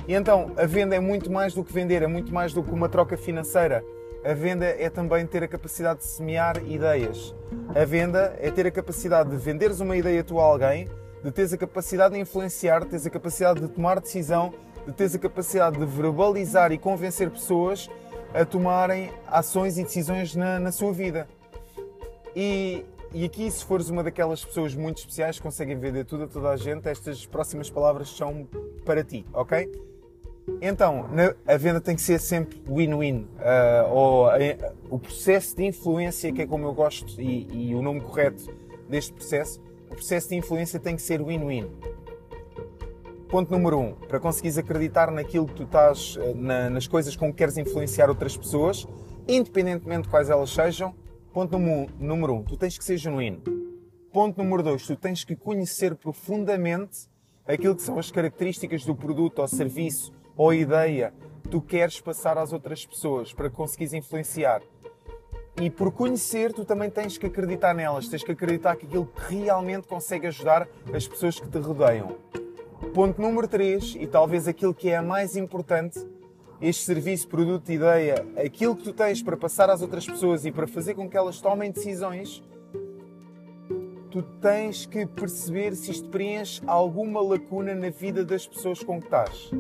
E 0.07 0.15
então, 0.15 0.53
a 0.57 0.65
venda 0.65 0.97
é 0.97 1.01
muito 1.01 1.31
mais 1.31 1.53
do 1.53 1.63
que 1.63 1.73
vender, 1.73 2.03
é 2.03 2.07
muito 2.07 2.33
mais 2.33 2.53
do 2.53 2.63
que 2.63 2.71
uma 2.71 2.89
troca 2.89 3.17
financeira. 3.17 3.85
A 4.25 4.33
venda 4.33 4.65
é 4.65 4.89
também 4.91 5.27
ter 5.27 5.45
a 5.45 5.49
capacidade 5.49 6.01
de 6.01 6.07
semear 6.07 6.57
ideias. 6.67 7.35
A 7.75 7.85
venda 7.85 8.35
é 8.41 8.51
ter 8.51 8.67
a 8.67 8.71
capacidade 8.71 9.31
de 9.31 9.37
venderes 9.37 9.81
uma 9.81 9.97
ideia 9.97 10.25
tua 10.25 10.43
a 10.43 10.47
alguém, 10.47 10.89
de 11.23 11.31
teres 11.31 11.53
a 11.53 11.59
capacidade 11.59 12.15
de 12.15 12.21
influenciar, 12.21 12.85
teres 12.85 13.07
a 13.07 13.11
capacidade 13.11 13.61
de 13.61 13.69
tomar 13.69 14.01
decisão, 14.01 14.53
de 14.87 14.93
teres 14.93 15.15
a 15.15 15.19
capacidade 15.19 15.79
de 15.79 15.85
verbalizar 15.85 16.73
e 16.73 16.79
convencer 16.79 17.31
pessoas 17.31 17.89
a 18.35 18.45
tomarem 18.45 19.11
ações 19.27 19.79
e 19.79 19.83
decisões 19.83 20.35
na, 20.35 20.59
na 20.59 20.73
sua 20.73 20.93
vida. 20.93 21.29
E, 22.35 22.85
e 23.13 23.25
aqui, 23.25 23.51
se 23.51 23.65
fores 23.65 23.89
uma 23.89 24.03
daquelas 24.03 24.45
pessoas 24.45 24.75
muito 24.75 24.99
especiais 24.99 25.37
que 25.37 25.43
conseguem 25.43 25.79
vender 25.79 26.05
tudo 26.05 26.25
a 26.25 26.27
toda 26.27 26.51
a 26.51 26.57
gente, 26.57 26.89
estas 26.89 27.25
próximas 27.27 27.71
palavras 27.71 28.11
são 28.11 28.47
para 28.85 29.03
ti, 29.03 29.25
ok? 29.33 29.71
Então, 30.61 31.07
a 31.47 31.57
venda 31.57 31.81
tem 31.81 31.95
que 31.95 32.03
ser 32.03 32.19
sempre 32.19 32.63
win-win. 32.67 33.29
Uh, 33.39 33.93
ou 33.93 34.27
o 34.91 34.99
processo 34.99 35.57
de 35.57 35.65
influência, 35.65 36.33
que 36.33 36.43
é 36.43 36.47
como 36.47 36.67
eu 36.67 36.73
gosto, 36.73 37.21
e, 37.21 37.47
e 37.51 37.75
o 37.75 37.83
nome 37.83 38.01
correto 38.01 38.51
deste 38.89 39.13
processo, 39.13 39.61
o 39.91 39.95
processo 39.95 40.29
de 40.31 40.37
influência 40.37 40.81
tem 40.81 40.97
que 40.97 41.03
ser 41.03 41.23
win-win. 41.23 41.71
Ponto 43.29 43.53
número 43.53 43.79
um, 43.79 43.93
para 43.93 44.19
conseguires 44.19 44.57
acreditar 44.57 45.11
naquilo 45.11 45.47
que 45.47 45.55
tu 45.55 45.65
estás, 45.65 46.17
eh, 46.19 46.33
na, 46.35 46.71
nas 46.71 46.87
coisas 46.87 47.15
com 47.15 47.31
que 47.31 47.37
queres 47.37 47.59
influenciar 47.59 48.09
outras 48.09 48.35
pessoas, 48.35 48.89
independentemente 49.29 50.05
de 50.05 50.09
quais 50.09 50.31
elas 50.31 50.49
sejam, 50.49 50.95
ponto 51.31 51.59
número 51.59 52.37
um, 52.37 52.43
tu 52.43 52.57
tens 52.57 52.79
que 52.79 52.85
ser 52.85 52.97
genuíno. 52.97 53.43
Ponto 54.11 54.43
número 54.43 54.63
dois, 54.63 54.87
tu 54.87 54.97
tens 54.97 55.25
que 55.25 55.37
conhecer 55.37 55.95
profundamente 55.95 57.07
aquilo 57.47 57.77
que 57.77 57.83
são 57.83 57.99
as 57.99 58.11
características 58.11 58.87
do 58.87 58.95
produto 58.95 59.41
ou 59.41 59.47
serviço 59.47 60.11
ou 60.35 60.55
ideia 60.55 61.13
que 61.43 61.51
tu 61.51 61.61
queres 61.61 62.01
passar 62.01 62.39
às 62.39 62.55
outras 62.55 62.87
pessoas 62.87 63.35
para 63.35 63.51
conseguires 63.51 63.93
influenciar. 63.93 64.63
E 65.61 65.69
por 65.69 65.93
conhecer, 65.93 66.55
tu 66.55 66.65
também 66.65 66.89
tens 66.89 67.19
que 67.19 67.27
acreditar 67.27 67.75
nelas, 67.75 68.09
tens 68.09 68.25
que 68.25 68.33
acreditar 68.33 68.77
que 68.77 68.87
aquilo 68.87 69.13
realmente 69.29 69.87
consegue 69.87 70.29
ajudar 70.29 70.67
as 70.95 71.07
pessoas 71.07 71.39
que 71.39 71.47
te 71.47 71.59
rodeiam. 71.59 72.17
Ponto 72.95 73.21
número 73.21 73.47
3, 73.47 73.97
e 74.01 74.07
talvez 74.07 74.49
aquilo 74.49 74.75
que 74.75 74.89
é 74.91 74.97
a 74.97 75.03
mais 75.03 75.37
importante, 75.37 75.99
este 76.61 76.85
serviço, 76.85 77.29
produto, 77.29 77.71
ideia, 77.71 78.27
aquilo 78.37 78.75
que 78.75 78.83
tu 78.83 78.93
tens 78.93 79.23
para 79.23 79.37
passar 79.37 79.71
às 79.71 79.83
outras 79.83 80.07
pessoas 80.07 80.45
e 80.45 80.51
para 80.51 80.67
fazer 80.67 80.95
com 80.95 81.09
que 81.09 81.17
elas 81.17 81.41
tomem 81.41 81.71
decisões, 81.71 82.43
tu 84.11 84.23
tens 84.41 84.87
que 84.87 85.07
perceber 85.07 85.77
se 85.77 85.91
isto 85.91 86.09
preenche 86.09 86.63
alguma 86.67 87.21
lacuna 87.21 87.75
na 87.75 87.91
vida 87.91 88.25
das 88.25 88.47
pessoas 88.47 88.83
com 88.83 88.99
que 88.99 89.07
estás. 89.07 89.51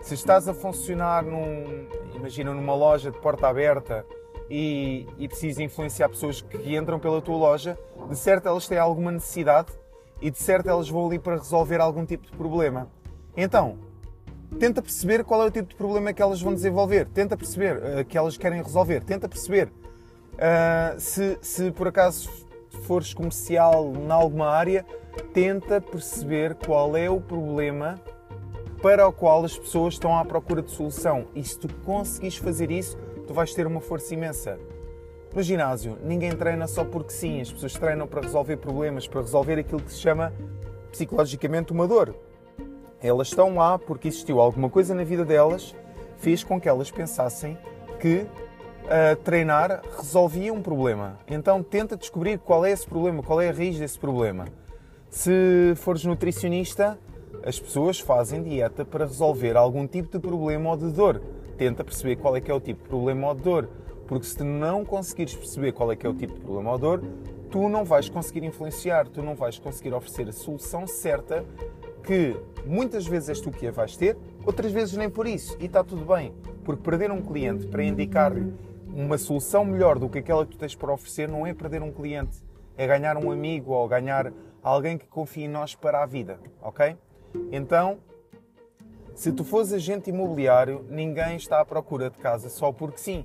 Se 0.00 0.14
estás 0.14 0.48
a 0.48 0.54
funcionar 0.54 1.22
num, 1.22 1.86
imagina, 2.14 2.52
numa 2.52 2.74
loja 2.74 3.10
de 3.10 3.20
porta 3.20 3.46
aberta 3.46 4.04
e, 4.50 5.06
e 5.18 5.28
precisas 5.28 5.60
influenciar 5.60 6.08
pessoas 6.08 6.40
que 6.40 6.76
entram 6.76 6.98
pela 6.98 7.20
tua 7.20 7.36
loja, 7.36 7.78
de 8.08 8.16
certo 8.16 8.48
elas 8.48 8.66
têm 8.66 8.78
alguma 8.78 9.12
necessidade 9.12 9.72
e 10.24 10.30
de 10.30 10.38
certo 10.38 10.70
elas 10.70 10.88
vão 10.88 11.06
ali 11.06 11.18
para 11.18 11.36
resolver 11.36 11.82
algum 11.82 12.06
tipo 12.06 12.24
de 12.24 12.32
problema. 12.32 12.88
Então, 13.36 13.76
tenta 14.58 14.80
perceber 14.80 15.22
qual 15.22 15.42
é 15.42 15.46
o 15.46 15.50
tipo 15.50 15.68
de 15.68 15.74
problema 15.74 16.14
que 16.14 16.22
elas 16.22 16.40
vão 16.40 16.54
desenvolver, 16.54 17.06
tenta 17.08 17.36
perceber 17.36 17.76
uh, 17.76 18.04
que 18.06 18.16
elas 18.16 18.34
querem 18.38 18.62
resolver, 18.62 19.04
tenta 19.04 19.28
perceber 19.28 19.68
uh, 19.68 20.98
se, 20.98 21.36
se 21.42 21.70
por 21.72 21.88
acaso 21.88 22.30
fores 22.84 23.12
comercial 23.12 23.92
em 23.94 24.10
alguma 24.10 24.48
área, 24.48 24.86
tenta 25.34 25.78
perceber 25.78 26.54
qual 26.54 26.96
é 26.96 27.10
o 27.10 27.20
problema 27.20 28.00
para 28.80 29.06
o 29.06 29.12
qual 29.12 29.44
as 29.44 29.58
pessoas 29.58 29.92
estão 29.92 30.16
à 30.16 30.24
procura 30.24 30.62
de 30.62 30.70
solução. 30.70 31.26
E 31.34 31.44
se 31.44 31.58
tu 31.58 31.68
conseguires 31.84 32.38
fazer 32.38 32.70
isso, 32.70 32.96
tu 33.26 33.34
vais 33.34 33.52
ter 33.52 33.66
uma 33.66 33.80
força 33.82 34.14
imensa. 34.14 34.58
No 35.34 35.42
ginásio, 35.42 35.98
ninguém 36.04 36.30
treina 36.30 36.68
só 36.68 36.84
porque 36.84 37.12
sim, 37.12 37.40
as 37.40 37.52
pessoas 37.52 37.72
treinam 37.72 38.06
para 38.06 38.20
resolver 38.20 38.56
problemas, 38.56 39.08
para 39.08 39.20
resolver 39.20 39.58
aquilo 39.58 39.82
que 39.82 39.92
se 39.92 39.98
chama 39.98 40.32
psicologicamente 40.92 41.72
uma 41.72 41.88
dor. 41.88 42.14
Elas 43.02 43.28
estão 43.28 43.56
lá 43.56 43.76
porque 43.76 44.06
existiu 44.06 44.40
alguma 44.40 44.70
coisa 44.70 44.94
na 44.94 45.02
vida 45.02 45.24
delas, 45.24 45.74
fez 46.18 46.44
com 46.44 46.60
que 46.60 46.68
elas 46.68 46.88
pensassem 46.88 47.58
que 47.98 48.18
uh, 48.18 49.16
treinar 49.24 49.82
resolvia 49.96 50.52
um 50.52 50.62
problema. 50.62 51.18
Então 51.26 51.64
tenta 51.64 51.96
descobrir 51.96 52.38
qual 52.38 52.64
é 52.64 52.70
esse 52.70 52.86
problema, 52.86 53.20
qual 53.20 53.40
é 53.40 53.48
a 53.48 53.52
raiz 53.52 53.76
desse 53.76 53.98
problema. 53.98 54.44
Se 55.10 55.74
fores 55.76 56.04
nutricionista, 56.04 56.96
as 57.44 57.58
pessoas 57.58 57.98
fazem 57.98 58.40
dieta 58.40 58.84
para 58.84 59.04
resolver 59.04 59.56
algum 59.56 59.84
tipo 59.84 60.12
de 60.12 60.20
problema 60.20 60.70
ou 60.70 60.76
de 60.76 60.92
dor. 60.92 61.20
Tenta 61.58 61.82
perceber 61.82 62.16
qual 62.16 62.36
é 62.36 62.40
que 62.40 62.52
é 62.52 62.54
o 62.54 62.60
tipo 62.60 62.84
de 62.84 62.88
problema 62.88 63.28
ou 63.28 63.34
de 63.34 63.42
dor. 63.42 63.68
Porque 64.06 64.26
se 64.26 64.42
não 64.42 64.84
conseguires 64.84 65.34
perceber 65.34 65.72
qual 65.72 65.90
é 65.90 65.96
que 65.96 66.06
é 66.06 66.10
o 66.10 66.14
tipo 66.14 66.34
de 66.34 66.40
problema 66.40 66.72
ou 66.72 66.78
dor, 66.78 67.02
tu 67.50 67.68
não 67.68 67.84
vais 67.84 68.08
conseguir 68.08 68.44
influenciar, 68.44 69.08
tu 69.08 69.22
não 69.22 69.34
vais 69.34 69.58
conseguir 69.58 69.94
oferecer 69.94 70.28
a 70.28 70.32
solução 70.32 70.86
certa 70.86 71.44
que 72.02 72.36
muitas 72.66 73.06
vezes 73.06 73.30
és 73.30 73.40
tu 73.40 73.50
que 73.50 73.66
a 73.66 73.70
vais 73.70 73.96
ter, 73.96 74.16
outras 74.44 74.70
vezes 74.72 74.94
nem 74.96 75.08
por 75.08 75.26
isso. 75.26 75.56
E 75.58 75.66
está 75.66 75.82
tudo 75.82 76.04
bem, 76.04 76.34
porque 76.64 76.82
perder 76.82 77.10
um 77.10 77.22
cliente 77.22 77.66
para 77.66 77.82
indicar-lhe 77.82 78.52
uma 78.94 79.16
solução 79.16 79.64
melhor 79.64 79.98
do 79.98 80.08
que 80.08 80.18
aquela 80.18 80.44
que 80.44 80.52
tu 80.52 80.58
tens 80.58 80.74
para 80.74 80.92
oferecer 80.92 81.28
não 81.28 81.46
é 81.46 81.54
perder 81.54 81.82
um 81.82 81.90
cliente, 81.90 82.44
é 82.76 82.86
ganhar 82.86 83.16
um 83.16 83.30
amigo 83.30 83.72
ou 83.72 83.88
ganhar 83.88 84.32
alguém 84.62 84.98
que 84.98 85.06
confie 85.06 85.44
em 85.44 85.48
nós 85.48 85.74
para 85.74 86.02
a 86.02 86.06
vida, 86.06 86.38
ok? 86.62 86.96
Então, 87.50 87.98
Se 89.14 89.30
tu 89.30 89.44
fores 89.44 89.72
agente 89.72 90.10
imobiliário, 90.10 90.84
ninguém 90.90 91.36
está 91.36 91.60
à 91.60 91.64
procura 91.64 92.10
de 92.10 92.18
casa 92.18 92.48
só 92.48 92.72
porque 92.72 92.98
sim. 92.98 93.24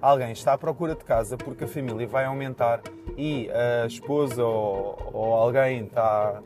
Alguém 0.00 0.32
está 0.32 0.54
à 0.54 0.58
procura 0.58 0.94
de 0.94 1.04
casa 1.04 1.36
porque 1.36 1.64
a 1.64 1.68
família 1.68 2.06
vai 2.06 2.24
aumentar 2.24 2.80
e 3.16 3.50
a 3.50 3.86
esposa 3.86 4.42
ou, 4.42 4.98
ou 5.12 5.34
alguém 5.34 5.84
está 5.84 6.40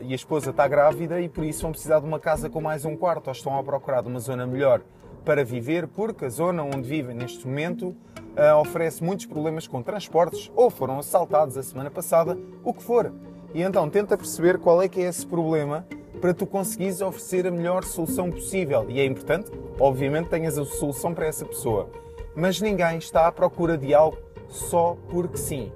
e 0.00 0.12
a 0.12 0.14
esposa 0.14 0.50
está 0.50 0.66
grávida 0.66 1.20
e 1.20 1.28
por 1.28 1.44
isso 1.44 1.62
vão 1.62 1.70
precisar 1.70 2.00
de 2.00 2.06
uma 2.06 2.18
casa 2.18 2.48
com 2.48 2.60
mais 2.60 2.84
um 2.84 2.96
quarto 2.96 3.28
ou 3.28 3.32
estão 3.32 3.58
a 3.58 3.62
procurar 3.62 4.02
de 4.02 4.08
uma 4.08 4.18
zona 4.18 4.46
melhor 4.46 4.80
para 5.24 5.44
viver 5.44 5.86
porque 5.88 6.24
a 6.24 6.28
zona 6.28 6.62
onde 6.62 6.82
vivem 6.82 7.14
neste 7.14 7.46
momento 7.46 7.88
uh, 7.88 8.60
oferece 8.60 9.02
muitos 9.02 9.26
problemas 9.26 9.66
com 9.66 9.82
transportes 9.82 10.50
ou 10.54 10.70
foram 10.70 10.98
assaltados 10.98 11.56
a 11.56 11.62
semana 11.62 11.90
passada, 11.90 12.36
o 12.62 12.72
que 12.72 12.82
for. 12.82 13.12
E 13.54 13.62
então 13.62 13.88
tenta 13.88 14.16
perceber 14.16 14.58
qual 14.58 14.82
é 14.82 14.88
que 14.88 15.00
é 15.00 15.04
esse 15.04 15.26
problema 15.26 15.86
para 16.20 16.34
tu 16.34 16.46
conseguires 16.46 17.00
oferecer 17.00 17.46
a 17.46 17.50
melhor 17.50 17.84
solução 17.84 18.30
possível. 18.30 18.86
E 18.88 19.00
é 19.00 19.04
importante, 19.04 19.50
obviamente, 19.78 20.28
tenhas 20.28 20.58
a 20.58 20.64
solução 20.64 21.14
para 21.14 21.26
essa 21.26 21.44
pessoa. 21.44 21.88
Mas 22.36 22.60
ninguém 22.60 22.98
está 22.98 23.26
à 23.26 23.32
procura 23.32 23.78
de 23.78 23.94
algo 23.94 24.18
só 24.48 24.96
porque 25.08 25.36
sim. 25.36 25.72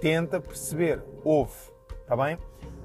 Tenta 0.00 0.40
perceber, 0.40 1.02
ouve, 1.24 1.52
está 2.02 2.16
bem? 2.16 2.38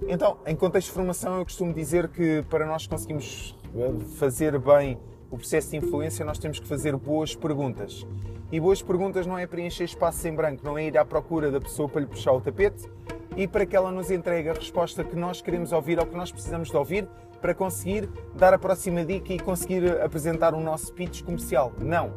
Então, 0.08 0.38
em 0.46 0.56
contexto 0.56 0.88
de 0.88 0.94
formação, 0.94 1.38
eu 1.38 1.44
costumo 1.44 1.74
dizer 1.74 2.08
que 2.08 2.44
para 2.50 2.66
nós 2.66 2.88
conseguirmos 2.88 3.56
eh, 3.76 3.92
fazer 4.18 4.58
bem 4.58 5.00
o 5.30 5.38
processo 5.38 5.72
de 5.72 5.78
influência, 5.78 6.26
nós 6.26 6.40
temos 6.40 6.60
que 6.60 6.68
fazer 6.68 6.96
boas 6.96 7.36
perguntas. 7.36 8.06
E 8.52 8.60
boas 8.60 8.82
perguntas 8.82 9.26
não 9.26 9.38
é 9.38 9.48
preencher 9.48 9.86
espaços 9.86 10.26
em 10.26 10.34
branco, 10.34 10.62
não 10.64 10.78
é 10.78 10.86
ir 10.86 10.98
à 10.98 11.06
procura 11.06 11.52
da 11.52 11.62
pessoa 11.62 11.88
para 11.88 12.02
lhe 12.02 12.08
puxar 12.08 12.34
o 12.34 12.42
tapete, 12.42 12.90
e 13.36 13.48
para 13.48 13.66
que 13.66 13.76
ela 13.76 13.92
nos 13.92 14.12
entregue 14.12 14.50
a 14.50 14.54
resposta 14.54 15.04
que 15.04 15.16
nós 15.16 15.42
queremos 15.42 15.72
ouvir 15.72 16.00
ou 16.00 16.06
que 16.06 16.16
nós 16.16 16.32
precisamos 16.32 16.70
de 16.70 16.76
ouvir 16.76 17.08
para 17.40 17.54
conseguir 17.54 18.10
dar 18.36 18.54
a 18.54 18.60
próxima 18.60 19.06
dica 19.06 19.34
e 19.34 19.40
conseguir 19.40 20.02
apresentar 20.02 20.54
o 20.54 20.60
nosso 20.60 20.94
pitch 20.94 21.24
comercial. 21.24 21.72
Não. 21.80 22.12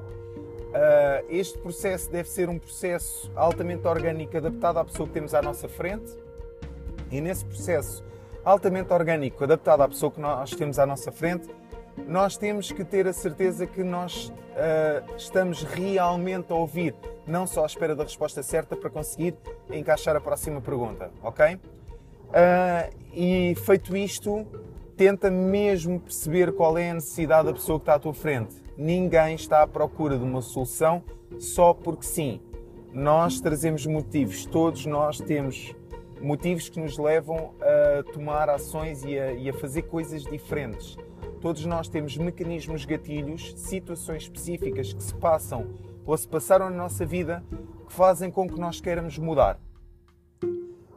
Uh, 0.74 1.24
este 1.28 1.56
processo 1.58 2.10
deve 2.10 2.28
ser 2.28 2.48
um 2.48 2.58
processo 2.58 3.30
altamente 3.36 3.86
orgânico, 3.86 4.36
adaptado 4.36 4.78
à 4.78 4.84
pessoa 4.84 5.06
que 5.06 5.14
temos 5.14 5.32
à 5.32 5.40
nossa 5.40 5.68
frente. 5.68 6.12
E 7.12 7.20
nesse 7.20 7.44
processo 7.44 8.04
altamente 8.44 8.92
orgânico, 8.92 9.44
adaptado 9.44 9.82
à 9.82 9.88
pessoa 9.88 10.10
que 10.10 10.20
nós 10.20 10.50
temos 10.50 10.80
à 10.80 10.84
nossa 10.84 11.12
frente, 11.12 11.48
nós 12.08 12.36
temos 12.36 12.72
que 12.72 12.84
ter 12.84 13.06
a 13.06 13.12
certeza 13.12 13.66
que 13.66 13.84
nós 13.84 14.26
uh, 14.28 15.14
estamos 15.16 15.62
realmente 15.62 16.52
a 16.52 16.56
ouvir, 16.56 16.92
não 17.24 17.46
só 17.46 17.62
à 17.62 17.66
espera 17.66 17.94
da 17.94 18.02
resposta 18.02 18.42
certa 18.42 18.74
para 18.74 18.90
conseguir 18.90 19.36
encaixar 19.70 20.16
a 20.16 20.20
próxima 20.20 20.60
pergunta, 20.60 21.08
ok? 21.22 21.54
Uh, 21.54 21.60
e 23.12 23.54
feito 23.64 23.96
isto, 23.96 24.44
tenta 24.96 25.30
mesmo 25.30 26.00
perceber 26.00 26.52
qual 26.52 26.76
é 26.76 26.90
a 26.90 26.94
necessidade 26.94 27.46
da 27.46 27.52
pessoa 27.52 27.78
que 27.78 27.82
está 27.82 27.94
à 27.94 27.98
tua 28.00 28.12
frente. 28.12 28.63
Ninguém 28.76 29.36
está 29.36 29.62
à 29.62 29.66
procura 29.66 30.18
de 30.18 30.24
uma 30.24 30.42
solução 30.42 31.02
só 31.38 31.72
porque 31.72 32.04
sim. 32.04 32.40
Nós 32.92 33.40
trazemos 33.40 33.86
motivos, 33.86 34.46
todos 34.46 34.86
nós 34.86 35.18
temos 35.18 35.74
motivos 36.20 36.68
que 36.68 36.80
nos 36.80 36.96
levam 36.96 37.54
a 37.60 38.02
tomar 38.12 38.48
ações 38.48 39.04
e 39.04 39.18
a, 39.18 39.32
e 39.32 39.48
a 39.48 39.52
fazer 39.52 39.82
coisas 39.82 40.22
diferentes. 40.24 40.96
Todos 41.40 41.64
nós 41.66 41.88
temos 41.88 42.16
mecanismos 42.16 42.84
gatilhos, 42.84 43.54
situações 43.56 44.22
específicas 44.22 44.92
que 44.92 45.02
se 45.02 45.14
passam 45.14 45.66
ou 46.06 46.16
se 46.16 46.26
passaram 46.26 46.70
na 46.70 46.76
nossa 46.76 47.04
vida 47.04 47.44
que 47.86 47.92
fazem 47.92 48.30
com 48.30 48.48
que 48.48 48.58
nós 48.58 48.80
queiramos 48.80 49.18
mudar. 49.18 49.58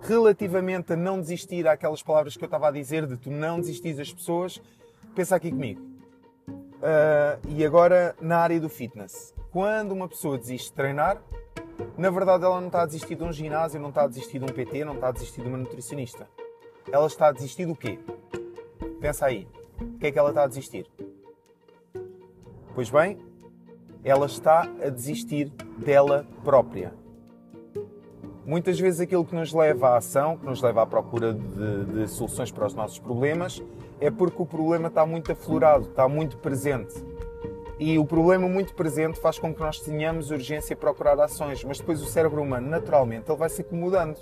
Relativamente 0.01 0.93
a 0.93 0.95
não 0.95 1.19
desistir 1.19 1.67
àquelas 1.67 2.01
palavras 2.01 2.37
que 2.37 2.43
eu 2.43 2.47
estava 2.47 2.69
a 2.69 2.71
dizer, 2.71 3.05
de 3.05 3.17
tu 3.17 3.29
não 3.29 3.59
desistir 3.59 3.93
das 3.93 4.13
pessoas, 4.13 4.61
pensa 5.13 5.35
aqui 5.35 5.51
comigo. 5.51 5.96
Uh, 6.77 7.47
e 7.47 7.65
agora 7.65 8.15
na 8.21 8.37
área 8.37 8.59
do 8.59 8.69
fitness. 8.69 9.33
Quando 9.51 9.91
uma 9.91 10.07
pessoa 10.07 10.37
desiste 10.37 10.69
de 10.69 10.73
treinar, 10.75 11.21
na 11.97 12.09
verdade 12.09 12.43
ela 12.43 12.59
não 12.59 12.67
está 12.67 12.83
a 12.83 12.85
desistir 12.85 13.15
de 13.15 13.23
um 13.23 13.33
ginásio, 13.33 13.79
não 13.79 13.89
está 13.89 14.03
a 14.03 14.07
desistir 14.07 14.39
de 14.39 14.45
um 14.45 14.53
PT, 14.53 14.85
não 14.85 14.93
está 14.93 15.07
a 15.07 15.11
desistir 15.11 15.41
de 15.41 15.47
uma 15.47 15.57
nutricionista. 15.57 16.27
Ela 16.91 17.07
está 17.07 17.27
a 17.27 17.31
desistir 17.31 17.65
do 17.65 17.75
quê? 17.75 17.99
Pensa 19.01 19.25
aí 19.25 19.47
o 19.81 19.97
que 19.97 20.07
é 20.07 20.11
que 20.11 20.19
ela 20.19 20.29
está 20.29 20.43
a 20.43 20.47
desistir? 20.47 20.85
Pois 22.75 22.89
bem, 22.89 23.17
ela 24.03 24.27
está 24.27 24.61
a 24.61 24.89
desistir 24.89 25.49
dela 25.79 26.25
própria. 26.43 26.93
Muitas 28.45 28.79
vezes 28.79 29.01
aquilo 29.01 29.25
que 29.25 29.35
nos 29.35 29.51
leva 29.51 29.89
à 29.89 29.97
ação, 29.97 30.37
que 30.37 30.45
nos 30.45 30.61
leva 30.61 30.83
à 30.83 30.85
procura 30.85 31.33
de, 31.33 31.85
de 31.85 32.07
soluções 32.07 32.49
para 32.49 32.65
os 32.65 32.73
nossos 32.73 32.97
problemas, 32.97 33.61
é 33.99 34.11
porque 34.11 34.41
o 34.41 34.45
problema 34.45 34.87
está 34.87 35.05
muito 35.05 35.31
aflorado, 35.31 35.87
está 35.89 36.07
muito 36.07 36.37
presente. 36.37 36.93
E 37.79 37.99
o 37.99 38.05
problema 38.05 38.47
muito 38.47 38.73
presente 38.73 39.19
faz 39.19 39.37
com 39.37 39.53
que 39.53 39.59
nós 39.59 39.79
tenhamos 39.79 40.31
urgência 40.31 40.73
a 40.73 40.77
procurar 40.77 41.19
ações, 41.19 41.63
mas 41.63 41.77
depois 41.77 42.01
o 42.01 42.05
cérebro 42.05 42.41
humano, 42.41 42.67
naturalmente, 42.67 43.29
ele 43.29 43.37
vai 43.37 43.49
se 43.49 43.61
acomodando. 43.61 44.19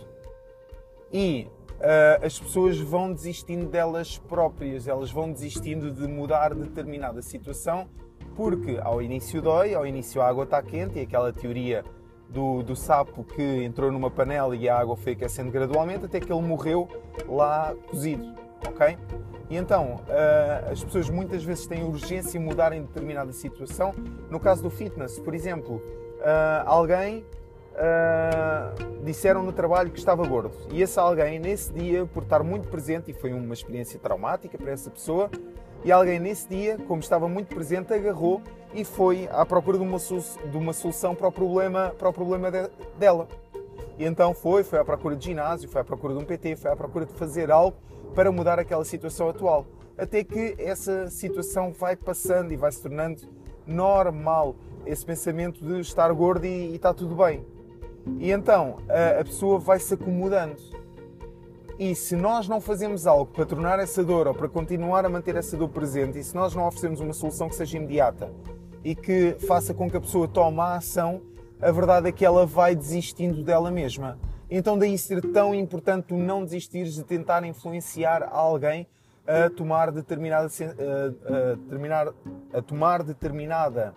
E 1.11 1.47
uh, 1.75 2.25
as 2.25 2.37
pessoas 2.37 2.77
vão 2.77 3.13
desistindo 3.13 3.67
delas 3.67 4.17
próprias, 4.17 4.87
elas 4.87 5.09
vão 5.09 5.31
desistindo 5.31 5.89
de 5.89 6.05
mudar 6.05 6.53
determinada 6.53 7.21
situação, 7.21 7.87
porque 8.35 8.77
ao 8.81 9.01
início 9.01 9.41
dói, 9.41 9.73
ao 9.73 9.87
início 9.87 10.21
a 10.21 10.27
água 10.27 10.43
está 10.43 10.61
quente, 10.61 10.99
e 10.99 11.01
aquela 11.01 11.31
teoria 11.31 11.85
do, 12.27 12.61
do, 12.63 12.75
sapo 12.75 13.23
que 13.23 13.63
entrou 13.63 13.91
numa 13.91 14.11
panela 14.11 14.55
e 14.55 14.67
a 14.67 14.77
água 14.77 14.97
foi 14.97 15.13
aquecendo 15.13 15.51
gradualmente 15.51 16.05
até 16.05 16.19
que 16.19 16.31
ele 16.33 16.41
morreu 16.41 16.89
lá 17.27 17.73
cozido, 17.89 18.33
ok? 18.67 18.97
E 19.49 19.57
então, 19.57 20.01
uh, 20.07 20.71
as 20.71 20.83
pessoas 20.83 21.09
muitas 21.09 21.43
vezes 21.43 21.67
têm 21.67 21.83
urgência 21.83 22.37
em 22.37 22.41
mudar 22.41 22.73
em 22.73 22.81
determinada 22.81 23.31
situação. 23.31 23.93
No 24.29 24.39
caso 24.39 24.63
do 24.63 24.69
fitness, 24.69 25.19
por 25.19 25.35
exemplo, 25.35 25.75
uh, 25.75 26.63
alguém 26.65 27.23
uh, 27.75 29.03
disseram 29.03 29.43
no 29.43 29.53
trabalho 29.53 29.91
que 29.91 29.99
estava 29.99 30.25
gordo. 30.25 30.51
E 30.71 30.81
esse 30.81 30.99
alguém, 30.99 31.39
nesse 31.39 31.71
dia, 31.71 32.05
por 32.07 32.23
estar 32.23 32.41
muito 32.41 32.67
presente, 32.67 33.11
e 33.11 33.13
foi 33.13 33.33
uma 33.33 33.53
experiência 33.53 33.99
traumática 33.99 34.57
para 34.57 34.71
essa 34.71 34.89
pessoa, 34.89 35.29
e 35.83 35.91
alguém 35.91 36.19
nesse 36.19 36.49
dia, 36.49 36.79
como 36.87 36.99
estava 36.99 37.27
muito 37.27 37.53
presente, 37.53 37.93
agarrou 37.93 38.41
e 38.73 38.83
foi 38.83 39.29
à 39.31 39.45
procura 39.45 39.77
de 39.77 39.83
uma, 39.83 39.99
de 39.99 40.57
uma 40.57 40.73
solução 40.73 41.13
para 41.13 41.27
o 41.27 41.31
problema, 41.31 41.93
para 41.97 42.09
o 42.09 42.13
problema 42.13 42.49
de, 42.49 42.67
dela. 42.97 43.27
E 43.97 44.03
então 44.03 44.33
foi, 44.33 44.63
foi 44.63 44.79
à 44.79 44.83
procura 44.83 45.15
de 45.15 45.23
ginásio, 45.23 45.69
foi 45.69 45.81
à 45.81 45.83
procura 45.83 46.15
de 46.15 46.19
um 46.19 46.25
PT, 46.25 46.55
foi 46.55 46.71
à 46.71 46.75
procura 46.75 47.05
de 47.05 47.13
fazer 47.13 47.51
algo 47.51 47.77
para 48.13 48.31
mudar 48.31 48.59
aquela 48.59 48.85
situação 48.85 49.29
atual. 49.29 49.65
Até 49.97 50.23
que 50.23 50.55
essa 50.57 51.09
situação 51.09 51.71
vai 51.71 51.95
passando 51.95 52.51
e 52.51 52.57
vai 52.57 52.71
se 52.71 52.81
tornando 52.81 53.21
normal. 53.65 54.55
Esse 54.85 55.05
pensamento 55.05 55.63
de 55.65 55.79
estar 55.79 56.11
gordo 56.13 56.45
e, 56.45 56.71
e 56.71 56.75
está 56.75 56.93
tudo 56.93 57.15
bem. 57.15 57.45
E 58.19 58.31
então 58.31 58.77
a, 58.87 59.21
a 59.21 59.23
pessoa 59.23 59.57
vai 59.57 59.79
se 59.79 59.93
acomodando. 59.93 60.61
E 61.77 61.93
se 61.93 62.15
nós 62.15 62.47
não 62.47 62.61
fazemos 62.61 63.05
algo 63.05 63.25
para 63.25 63.45
tornar 63.45 63.79
essa 63.79 64.01
dor 64.03 64.27
ou 64.27 64.33
para 64.33 64.47
continuar 64.47 65.05
a 65.05 65.09
manter 65.09 65.35
essa 65.35 65.57
dor 65.57 65.67
presente, 65.67 66.19
e 66.19 66.23
se 66.23 66.33
nós 66.33 66.55
não 66.55 66.65
oferecemos 66.65 67.01
uma 67.01 67.11
solução 67.11 67.49
que 67.49 67.55
seja 67.55 67.77
imediata 67.77 68.31
e 68.81 68.95
que 68.95 69.35
faça 69.45 69.73
com 69.73 69.89
que 69.89 69.97
a 69.97 70.01
pessoa 70.01 70.25
tome 70.25 70.59
a 70.61 70.75
ação, 70.75 71.21
a 71.61 71.71
verdade 71.71 72.07
é 72.07 72.11
que 72.13 72.23
ela 72.23 72.45
vai 72.45 72.75
desistindo 72.75 73.43
dela 73.43 73.69
mesma. 73.71 74.17
Então 74.49 74.77
daí 74.77 74.97
ser 74.97 75.21
tão 75.31 75.53
importante 75.55 76.07
tu 76.07 76.15
não 76.15 76.43
desistires 76.43 76.93
de 76.93 77.03
tentar 77.03 77.43
influenciar 77.43 78.27
alguém 78.31 78.87
a 79.27 79.49
tomar 79.49 79.91
determinada, 79.91 80.47
a, 80.47 81.53
a, 81.53 81.69
terminar, 81.69 82.13
a 82.53 82.61
tomar 82.61 83.03
determinada 83.03 83.93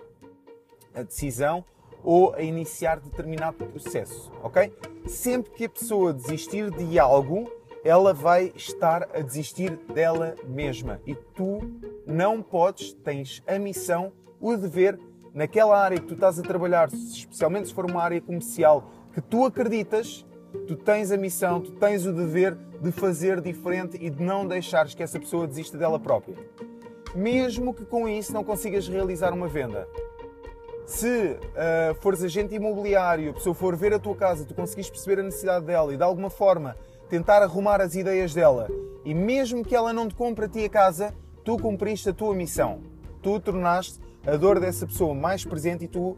decisão 1.05 1.65
ou 2.03 2.35
a 2.35 2.43
iniciar 2.43 3.01
determinado 3.01 3.67
processo, 3.67 4.33
ok? 4.43 4.73
Sempre 5.07 5.53
que 5.53 5.65
a 5.65 5.69
pessoa 5.69 6.13
desistir 6.13 6.71
de 6.71 6.99
algo, 6.99 7.51
ela 7.85 8.15
vai 8.15 8.53
estar 8.57 9.09
a 9.15 9.21
desistir 9.21 9.77
dela 9.93 10.35
mesma 10.47 11.01
e 11.07 11.15
tu 11.15 11.61
não 12.07 12.43
podes, 12.43 12.93
tens 12.93 13.43
a 13.47 13.59
missão, 13.59 14.13
o 14.41 14.57
dever 14.57 14.99
naquela 15.35 15.79
área 15.79 15.99
que 15.99 16.07
tu 16.07 16.15
estás 16.15 16.39
a 16.39 16.43
trabalhar, 16.43 16.89
especialmente 16.93 17.69
se 17.69 17.75
for 17.75 17.89
uma 17.89 18.03
área 18.03 18.21
comercial 18.21 18.91
que 19.13 19.21
tu 19.21 19.45
acreditas, 19.45 20.25
tu 20.67 20.77
tens 20.77 21.11
a 21.11 21.17
missão, 21.17 21.61
tu 21.61 21.73
tens 21.73 22.07
o 22.07 22.13
dever 22.13 22.57
de 22.81 22.93
fazer 22.93 23.41
diferente 23.41 23.99
e 24.01 24.09
de 24.09 24.23
não 24.23 24.47
deixares 24.47 24.95
que 24.95 25.03
essa 25.03 25.19
pessoa 25.19 25.47
desista 25.47 25.77
dela 25.77 25.99
própria. 25.99 26.37
Mesmo 27.15 27.75
que 27.75 27.85
com 27.85 28.09
isso 28.09 28.33
não 28.33 28.45
consigas 28.45 28.87
realizar 28.87 29.33
uma 29.33 29.49
venda, 29.49 29.89
se 30.87 31.07
uh, 31.07 31.95
fores 32.01 32.23
agente 32.23 32.55
imobiliário, 32.55 33.31
a 33.31 33.35
pessoa 33.35 33.55
for 33.55 33.77
ver 33.77 33.93
a 33.93 33.99
tua 33.99 34.17
casa, 34.17 34.45
tu 34.45 34.55
conseguires 34.55 34.89
perceber 34.89 35.21
a 35.21 35.25
necessidade 35.25 35.67
dela 35.67 35.93
e 35.93 35.97
de 35.97 36.03
alguma 36.03 36.31
forma 36.31 36.77
tentar 37.11 37.43
arrumar 37.43 37.81
as 37.81 37.95
ideias 37.95 38.33
dela, 38.33 38.69
e 39.05 39.15
mesmo 39.15 39.65
que 39.65 39.75
ela 39.75 39.93
não 39.93 40.09
te 40.09 40.15
compre 40.15 40.47
a 40.47 40.49
ti 40.49 40.65
a 40.65 40.69
casa, 40.69 41.15
tu 41.45 41.59
cumpriste 41.59 42.09
a 42.11 42.13
tua 42.13 42.35
missão. 42.35 42.81
Tu 43.23 43.41
tornaste 43.41 44.01
a 44.29 44.37
dor 44.37 44.61
dessa 44.61 44.87
pessoa 44.87 45.15
mais 45.15 45.43
presente 45.43 45.87
e 45.87 45.89
tu 45.89 46.15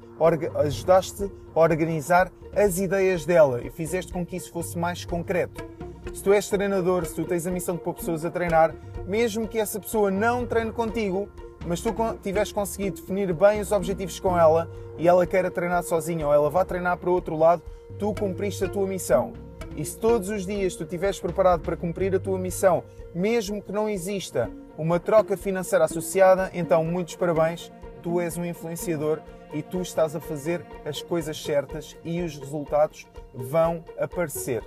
ajudaste 0.56 1.30
a 1.54 1.60
organizar 1.60 2.32
as 2.52 2.80
ideias 2.80 3.24
dela 3.24 3.64
e 3.64 3.70
fizeste 3.70 4.12
com 4.12 4.26
que 4.26 4.34
isso 4.34 4.50
fosse 4.50 4.76
mais 4.76 5.04
concreto. 5.04 5.64
Se 6.12 6.20
tu 6.20 6.32
és 6.32 6.48
treinador, 6.48 7.06
se 7.06 7.14
tu 7.14 7.24
tens 7.24 7.46
a 7.46 7.52
missão 7.52 7.76
de 7.76 7.82
pôr 7.82 7.94
pessoas 7.94 8.24
a 8.24 8.30
treinar, 8.30 8.74
mesmo 9.06 9.46
que 9.46 9.60
essa 9.60 9.78
pessoa 9.78 10.10
não 10.10 10.44
treine 10.44 10.72
contigo, 10.72 11.28
mas 11.64 11.80
tu 11.80 11.94
tiveres 12.20 12.50
conseguido 12.50 12.96
definir 12.96 13.32
bem 13.32 13.60
os 13.60 13.70
objetivos 13.70 14.18
com 14.18 14.36
ela 14.36 14.68
e 14.98 15.06
ela 15.06 15.24
queira 15.24 15.48
treinar 15.48 15.84
sozinha 15.84 16.26
ou 16.26 16.34
ela 16.34 16.50
vá 16.50 16.64
treinar 16.64 16.96
para 16.96 17.10
o 17.10 17.12
outro 17.12 17.36
lado, 17.36 17.62
tu 17.96 18.12
cumpriste 18.12 18.64
a 18.64 18.68
tua 18.68 18.88
missão. 18.88 19.32
E 19.76 19.84
se 19.84 19.96
todos 19.96 20.30
os 20.30 20.44
dias 20.44 20.74
tu 20.74 20.82
estiveres 20.82 21.20
preparado 21.20 21.60
para 21.60 21.76
cumprir 21.76 22.12
a 22.16 22.18
tua 22.18 22.38
missão, 22.38 22.82
mesmo 23.14 23.62
que 23.62 23.70
não 23.70 23.88
exista 23.88 24.50
uma 24.76 24.98
troca 24.98 25.36
financeira 25.36 25.84
associada, 25.84 26.50
então 26.52 26.84
muitos 26.84 27.14
parabéns, 27.14 27.70
tu 28.02 28.20
és 28.20 28.36
um 28.36 28.44
influenciador 28.44 29.20
e 29.52 29.62
tu 29.62 29.80
estás 29.80 30.16
a 30.16 30.20
fazer 30.20 30.64
as 30.84 31.02
coisas 31.02 31.40
certas 31.42 31.96
e 32.04 32.22
os 32.22 32.36
resultados 32.36 33.06
vão 33.34 33.84
aparecer. 33.98 34.62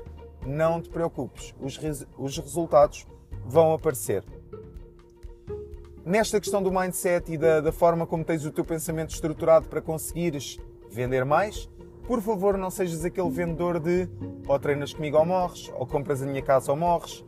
Não 0.46 0.82
te 0.82 0.90
preocupes, 0.90 1.54
os, 1.60 1.78
res 1.78 2.06
os 2.18 2.38
resultados 2.38 3.06
vão 3.46 3.74
aparecer. 3.74 4.24
Nesta 6.06 6.40
questão 6.40 6.62
do 6.62 6.72
mindset 6.72 7.32
e 7.32 7.38
da, 7.38 7.62
da 7.62 7.72
forma 7.72 8.06
como 8.06 8.26
tens 8.26 8.46
o 8.46 8.52
teu 8.52 8.66
pensamento 8.66 9.12
estruturado 9.12 9.70
para 9.70 9.82
conseguires 9.82 10.60
vender 10.90 11.24
mais, 11.24 11.70
por 12.06 12.22
favor, 12.22 12.58
não 12.58 12.70
sejas 12.70 13.06
aquele 13.06 13.30
vendedor 13.30 13.80
de 13.80 14.10
ou 14.46 14.60
treinas 14.60 14.94
comigo 14.94 15.18
ou 15.18 15.26
morres, 15.26 15.72
ou 15.76 15.88
compras 15.88 16.22
a 16.22 16.26
minha 16.26 16.42
casa 16.42 16.72
ou 16.72 16.78
morres, 16.78 17.24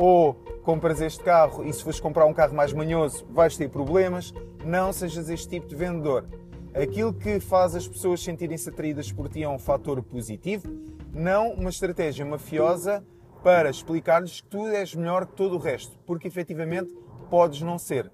ou 0.00 0.32
compras 0.62 0.98
este 1.02 1.22
carro 1.22 1.62
e 1.62 1.70
se 1.70 1.82
fores 1.82 2.00
comprar 2.00 2.24
um 2.24 2.32
carro 2.32 2.54
mais 2.54 2.72
manhoso 2.72 3.22
vais 3.28 3.54
ter 3.54 3.68
problemas. 3.68 4.32
Não 4.64 4.94
sejas 4.94 5.28
este 5.28 5.46
tipo 5.46 5.66
de 5.68 5.76
vendedor. 5.76 6.24
Aquilo 6.72 7.12
que 7.12 7.38
faz 7.38 7.74
as 7.74 7.86
pessoas 7.86 8.22
sentirem-se 8.22 8.70
atraídas 8.70 9.12
por 9.12 9.28
ti 9.28 9.42
é 9.42 9.48
um 9.48 9.58
fator 9.58 10.02
positivo, 10.02 10.68
não 11.12 11.52
uma 11.52 11.68
estratégia 11.68 12.24
mafiosa 12.24 13.04
para 13.42 13.68
explicar-lhes 13.68 14.40
que 14.40 14.48
tu 14.48 14.66
és 14.68 14.94
melhor 14.94 15.26
que 15.26 15.34
todo 15.34 15.56
o 15.56 15.58
resto, 15.58 15.98
porque 16.06 16.28
efetivamente 16.28 16.94
podes 17.28 17.60
não 17.60 17.78
ser. 17.78 18.10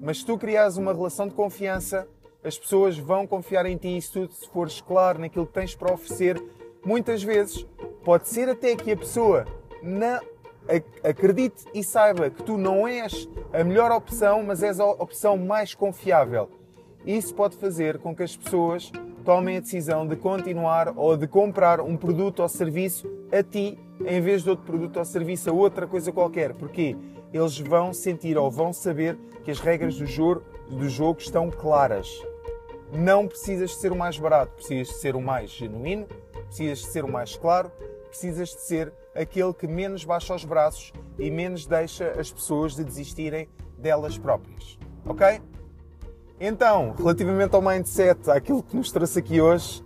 Mas 0.00 0.18
se 0.18 0.26
tu 0.26 0.38
criares 0.38 0.76
uma 0.76 0.92
relação 0.92 1.26
de 1.26 1.34
confiança, 1.34 2.06
as 2.44 2.56
pessoas 2.56 2.96
vão 2.96 3.26
confiar 3.26 3.66
em 3.66 3.76
ti 3.76 3.96
e 3.96 4.00
se 4.00 4.12
tu 4.12 4.32
se 4.32 4.48
fores 4.50 4.80
claro 4.80 5.18
naquilo 5.18 5.48
que 5.48 5.52
tens 5.54 5.74
para 5.74 5.92
oferecer, 5.92 6.40
muitas 6.84 7.24
vezes 7.24 7.66
pode 8.04 8.28
ser 8.28 8.48
até 8.48 8.76
que 8.76 8.92
a 8.92 8.96
pessoa 8.96 9.44
não 9.82 10.20
acredite 11.02 11.64
e 11.74 11.82
saiba 11.82 12.30
que 12.30 12.42
tu 12.42 12.56
não 12.56 12.86
és 12.86 13.28
a 13.52 13.64
melhor 13.64 13.90
opção, 13.90 14.42
mas 14.42 14.62
és 14.62 14.78
a 14.78 14.86
opção 14.86 15.36
mais 15.36 15.74
confiável. 15.74 16.50
Isso 17.06 17.34
pode 17.34 17.56
fazer 17.56 17.98
com 17.98 18.14
que 18.14 18.22
as 18.22 18.36
pessoas 18.36 18.92
tomem 19.24 19.56
a 19.56 19.60
decisão 19.60 20.06
de 20.06 20.16
continuar 20.16 20.92
ou 20.96 21.16
de 21.16 21.26
comprar 21.26 21.80
um 21.80 21.96
produto 21.96 22.40
ou 22.40 22.48
serviço 22.48 23.06
a 23.32 23.42
ti 23.42 23.78
em 24.04 24.20
vez 24.20 24.42
de 24.42 24.50
outro 24.50 24.64
produto 24.64 24.98
ou 24.98 25.04
serviço 25.04 25.50
a 25.50 25.52
outra 25.52 25.86
coisa 25.86 26.12
qualquer. 26.12 26.54
Porquê? 26.54 26.96
Eles 27.32 27.58
vão 27.58 27.92
sentir 27.92 28.36
ou 28.36 28.50
vão 28.50 28.72
saber 28.72 29.18
que 29.44 29.50
as 29.50 29.60
regras 29.60 29.96
do 29.96 30.06
jogo, 30.06 30.42
do 30.70 30.88
jogo 30.88 31.20
estão 31.20 31.50
claras. 31.50 32.08
Não 32.92 33.28
precisas 33.28 33.70
de 33.70 33.76
ser 33.76 33.92
o 33.92 33.96
mais 33.96 34.18
barato, 34.18 34.52
precisas 34.54 34.88
de 34.88 35.00
ser 35.00 35.14
o 35.14 35.20
mais 35.20 35.50
genuíno, 35.50 36.06
precisas 36.46 36.78
de 36.78 36.86
ser 36.86 37.04
o 37.04 37.12
mais 37.12 37.36
claro, 37.36 37.70
precisas 38.08 38.48
de 38.48 38.60
ser 38.62 38.92
aquele 39.14 39.52
que 39.52 39.66
menos 39.66 40.04
baixa 40.04 40.34
os 40.34 40.44
braços 40.44 40.92
e 41.18 41.30
menos 41.30 41.66
deixa 41.66 42.10
as 42.18 42.32
pessoas 42.32 42.74
de 42.74 42.84
desistirem 42.84 43.48
delas 43.76 44.18
próprias. 44.18 44.78
Ok? 45.06 45.40
Então, 46.40 46.94
relativamente 46.96 47.54
ao 47.54 47.62
mindset, 47.62 48.30
àquilo 48.30 48.62
que 48.62 48.76
nos 48.76 48.92
trouxe 48.92 49.18
aqui 49.18 49.40
hoje, 49.40 49.82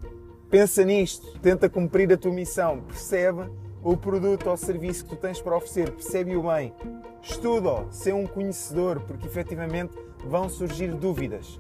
pensa 0.51 0.85
nisto, 0.85 1.39
tenta 1.41 1.69
cumprir 1.69 2.13
a 2.13 2.17
tua 2.17 2.33
missão, 2.33 2.81
percebe 2.83 3.51
o 3.83 3.97
produto 3.97 4.51
ou 4.51 4.57
serviço 4.57 5.05
que 5.05 5.11
tu 5.11 5.17
tens 5.17 5.41
para 5.41 5.57
oferecer, 5.57 5.91
percebe-o 5.91 6.43
bem, 6.43 6.75
estuda, 7.23 7.87
sê 7.91 8.13
um 8.13 8.27
conhecedor, 8.27 9.01
porque 9.01 9.27
efetivamente 9.27 9.97
vão 10.25 10.49
surgir 10.49 10.93
dúvidas. 10.95 11.59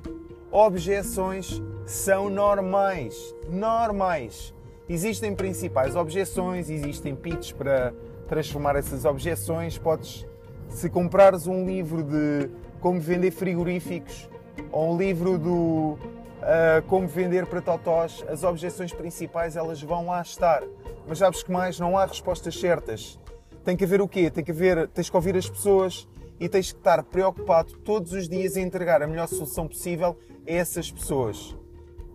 Objeções 0.51 1.63
são 1.87 2.29
normais, 2.29 3.35
normais. 3.49 4.55
Existem 4.93 5.35
principais 5.35 5.97
objeções, 5.97 6.69
existem 6.69 7.17
pitches 7.17 7.51
para 7.51 7.95
transformar 8.29 8.77
essas 8.77 9.07
objeções. 9.07 9.79
Podes, 9.79 10.27
se 10.69 10.91
comprares 10.91 11.47
um 11.47 11.65
livro 11.65 12.03
de 12.03 12.51
como 12.79 13.01
vender 13.01 13.31
frigoríficos 13.31 14.29
ou 14.71 14.93
um 14.93 14.99
livro 14.99 15.39
do 15.39 15.97
uh, 15.97 16.83
como 16.89 17.09
vender 17.09 17.47
para 17.47 17.63
totós, 17.63 18.23
as 18.29 18.45
objeções 18.45 18.93
principais 18.93 19.57
elas 19.57 19.81
vão 19.83 20.09
lá 20.09 20.21
estar. 20.21 20.63
Mas 21.09 21.17
sabes 21.17 21.43
que 21.43 21.51
mais? 21.51 21.81
Não 21.81 21.97
há 21.97 22.05
respostas 22.05 22.61
certas. 22.61 23.19
Tem 23.65 23.75
que 23.75 23.85
haver 23.85 24.03
o 24.03 24.07
quê? 24.07 24.31
Tem 24.31 24.45
que 24.45 24.51
haver, 24.51 24.89
tens 24.89 25.09
que 25.09 25.17
ouvir 25.17 25.35
as 25.39 25.49
pessoas 25.49 26.07
e 26.39 26.51
tens 26.51 26.71
que 26.71 26.79
estar 26.79 27.03
preocupado 27.03 27.79
todos 27.79 28.13
os 28.13 28.29
dias 28.29 28.59
em 28.59 28.65
entregar 28.65 29.01
a 29.01 29.07
melhor 29.07 29.27
solução 29.27 29.67
possível 29.67 30.19
a 30.47 30.53
essas 30.53 30.93
pessoas. 30.93 31.57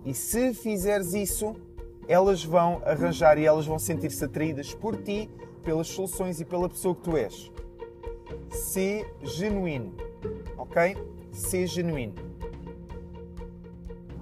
E 0.05 0.13
se 0.13 0.53
fizeres 0.53 1.15
isso, 1.15 1.55
elas 2.07 2.43
vão 2.43 2.81
arranjar 2.85 3.37
e 3.37 3.45
elas 3.45 3.65
vão 3.65 3.77
sentir-se 3.77 4.23
atraídas 4.23 4.73
por 4.73 4.95
ti, 4.95 5.29
pelas 5.63 5.87
soluções 5.87 6.39
e 6.39 6.45
pela 6.45 6.69
pessoa 6.69 6.95
que 6.95 7.01
tu 7.01 7.17
és. 7.17 7.51
Sê 8.49 9.05
genuíno, 9.21 9.93
ok? 10.57 10.95
Sê 11.31 11.67
genuíno. 11.67 12.15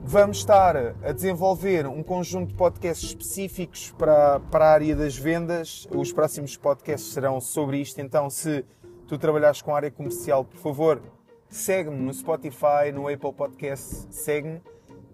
Vamos 0.08 0.38
estar 0.38 0.78
a 0.78 1.12
desenvolver 1.12 1.88
um 1.88 2.04
conjunto 2.04 2.50
de 2.50 2.54
podcasts 2.54 3.10
específicos 3.10 3.92
para, 3.98 4.40
para 4.40 4.66
a 4.66 4.72
área 4.72 4.96
das 4.96 5.18
vendas. 5.18 5.88
Os 5.92 6.14
próximos 6.14 6.56
podcasts 6.56 7.12
serão 7.12 7.42
sobre 7.42 7.80
isto, 7.80 8.00
então 8.00 8.30
se 8.30 8.64
tu 9.08 9.18
trabalhares 9.18 9.62
com 9.62 9.74
a 9.74 9.78
área 9.78 9.92
comercial, 9.92 10.46
por 10.46 10.58
favor, 10.58 11.02
segue-me 11.50 11.98
no 11.98 12.14
Spotify, 12.14 12.92
no 12.94 13.08
Apple 13.08 13.34
Podcasts, 13.34 14.08
segue-me 14.12 14.62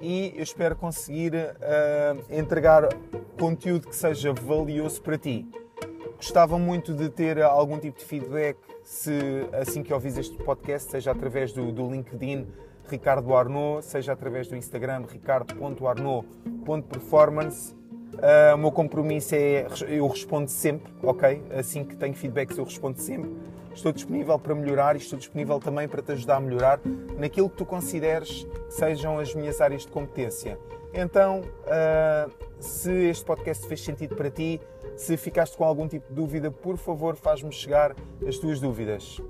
e 0.01 0.33
eu 0.35 0.43
espero 0.43 0.75
conseguir 0.75 1.31
uh, 1.33 2.19
entregar 2.29 2.89
conteúdo 3.39 3.87
que 3.87 3.95
seja 3.95 4.33
valioso 4.33 5.01
para 5.01 5.17
ti. 5.17 5.47
Gostava 6.17 6.59
muito 6.59 6.93
de 6.93 7.07
ter 7.09 7.41
algum 7.41 7.79
tipo 7.79 7.99
de 7.99 8.05
feedback 8.05 8.57
se 8.83 9.47
assim 9.53 9.81
que 9.83 9.93
ouvis 9.93 10.17
este 10.17 10.35
podcast, 10.37 10.89
seja 10.91 11.11
através 11.11 11.53
do, 11.53 11.71
do 11.71 11.89
LinkedIn 11.89 12.47
Ricardo 12.89 13.33
Arnaud, 13.33 13.85
seja 13.85 14.11
através 14.13 14.47
do 14.47 14.55
Instagram 14.55 15.03
ricardo.arnaud.performance. 15.07 17.75
Uh, 18.13 18.55
o 18.55 18.57
meu 18.57 18.71
compromisso 18.71 19.35
é 19.35 19.67
eu 19.87 20.07
respondo 20.07 20.49
sempre, 20.49 20.91
ok? 21.01 21.41
Assim 21.57 21.85
que 21.85 21.95
tenho 21.95 22.13
feedbacks 22.13 22.57
eu 22.57 22.65
respondo 22.65 22.99
sempre 22.99 23.31
estou 23.73 23.91
disponível 23.91 24.38
para 24.38 24.53
melhorar 24.55 24.95
e 24.95 24.99
estou 24.99 25.17
disponível 25.17 25.60
também 25.60 25.88
para 25.88 26.01
te 26.01 26.12
ajudar 26.13 26.38
a 26.38 26.39
melhorar 26.39 26.79
naquilo 27.17 27.49
que 27.49 27.57
tu 27.57 27.65
consideres 27.65 28.43
que 28.43 28.73
sejam 28.73 29.19
as 29.19 29.34
minhas 29.34 29.62
áreas 29.62 29.81
de 29.81 29.88
competência. 29.89 30.60
Então, 30.93 31.41
uh, 31.41 32.31
se 32.60 32.91
este 33.05 33.23
podcast 33.23 33.65
fez 33.65 33.81
sentido 33.81 34.15
para 34.15 34.29
ti, 34.29 34.60
se 34.95 35.15
ficaste 35.15 35.57
com 35.57 35.63
algum 35.63 35.88
tipo 35.88 36.07
de 36.10 36.13
dúvida, 36.13 36.51
por 36.51 36.77
favor, 36.77 37.15
faz-me 37.15 37.51
chegar 37.51 37.95
as 38.27 38.38
tuas 38.38 38.60
dúvidas. 38.60 39.21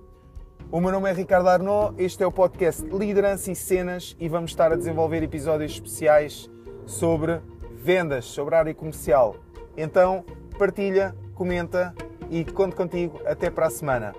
O 0.71 0.79
meu 0.79 0.91
nome 0.91 1.09
é 1.09 1.13
Ricardo 1.13 1.49
Arnaud, 1.49 2.01
este 2.01 2.23
é 2.23 2.27
o 2.27 2.31
podcast 2.31 2.83
Liderança 2.83 3.51
e 3.51 3.55
Cenas 3.55 4.15
e 4.19 4.27
vamos 4.27 4.51
estar 4.51 4.71
a 4.71 4.75
desenvolver 4.75 5.21
episódios 5.21 5.73
especiais 5.73 6.49
sobre 6.85 7.41
vendas, 7.75 8.25
sobre 8.25 8.55
área 8.55 8.73
comercial. 8.73 9.35
Então, 9.77 10.23
partilha, 10.57 11.15
comenta 11.35 11.93
e 12.29 12.45
conto 12.45 12.75
contigo 12.75 13.19
até 13.25 13.49
para 13.49 13.67
a 13.67 13.69
semana. 13.69 14.13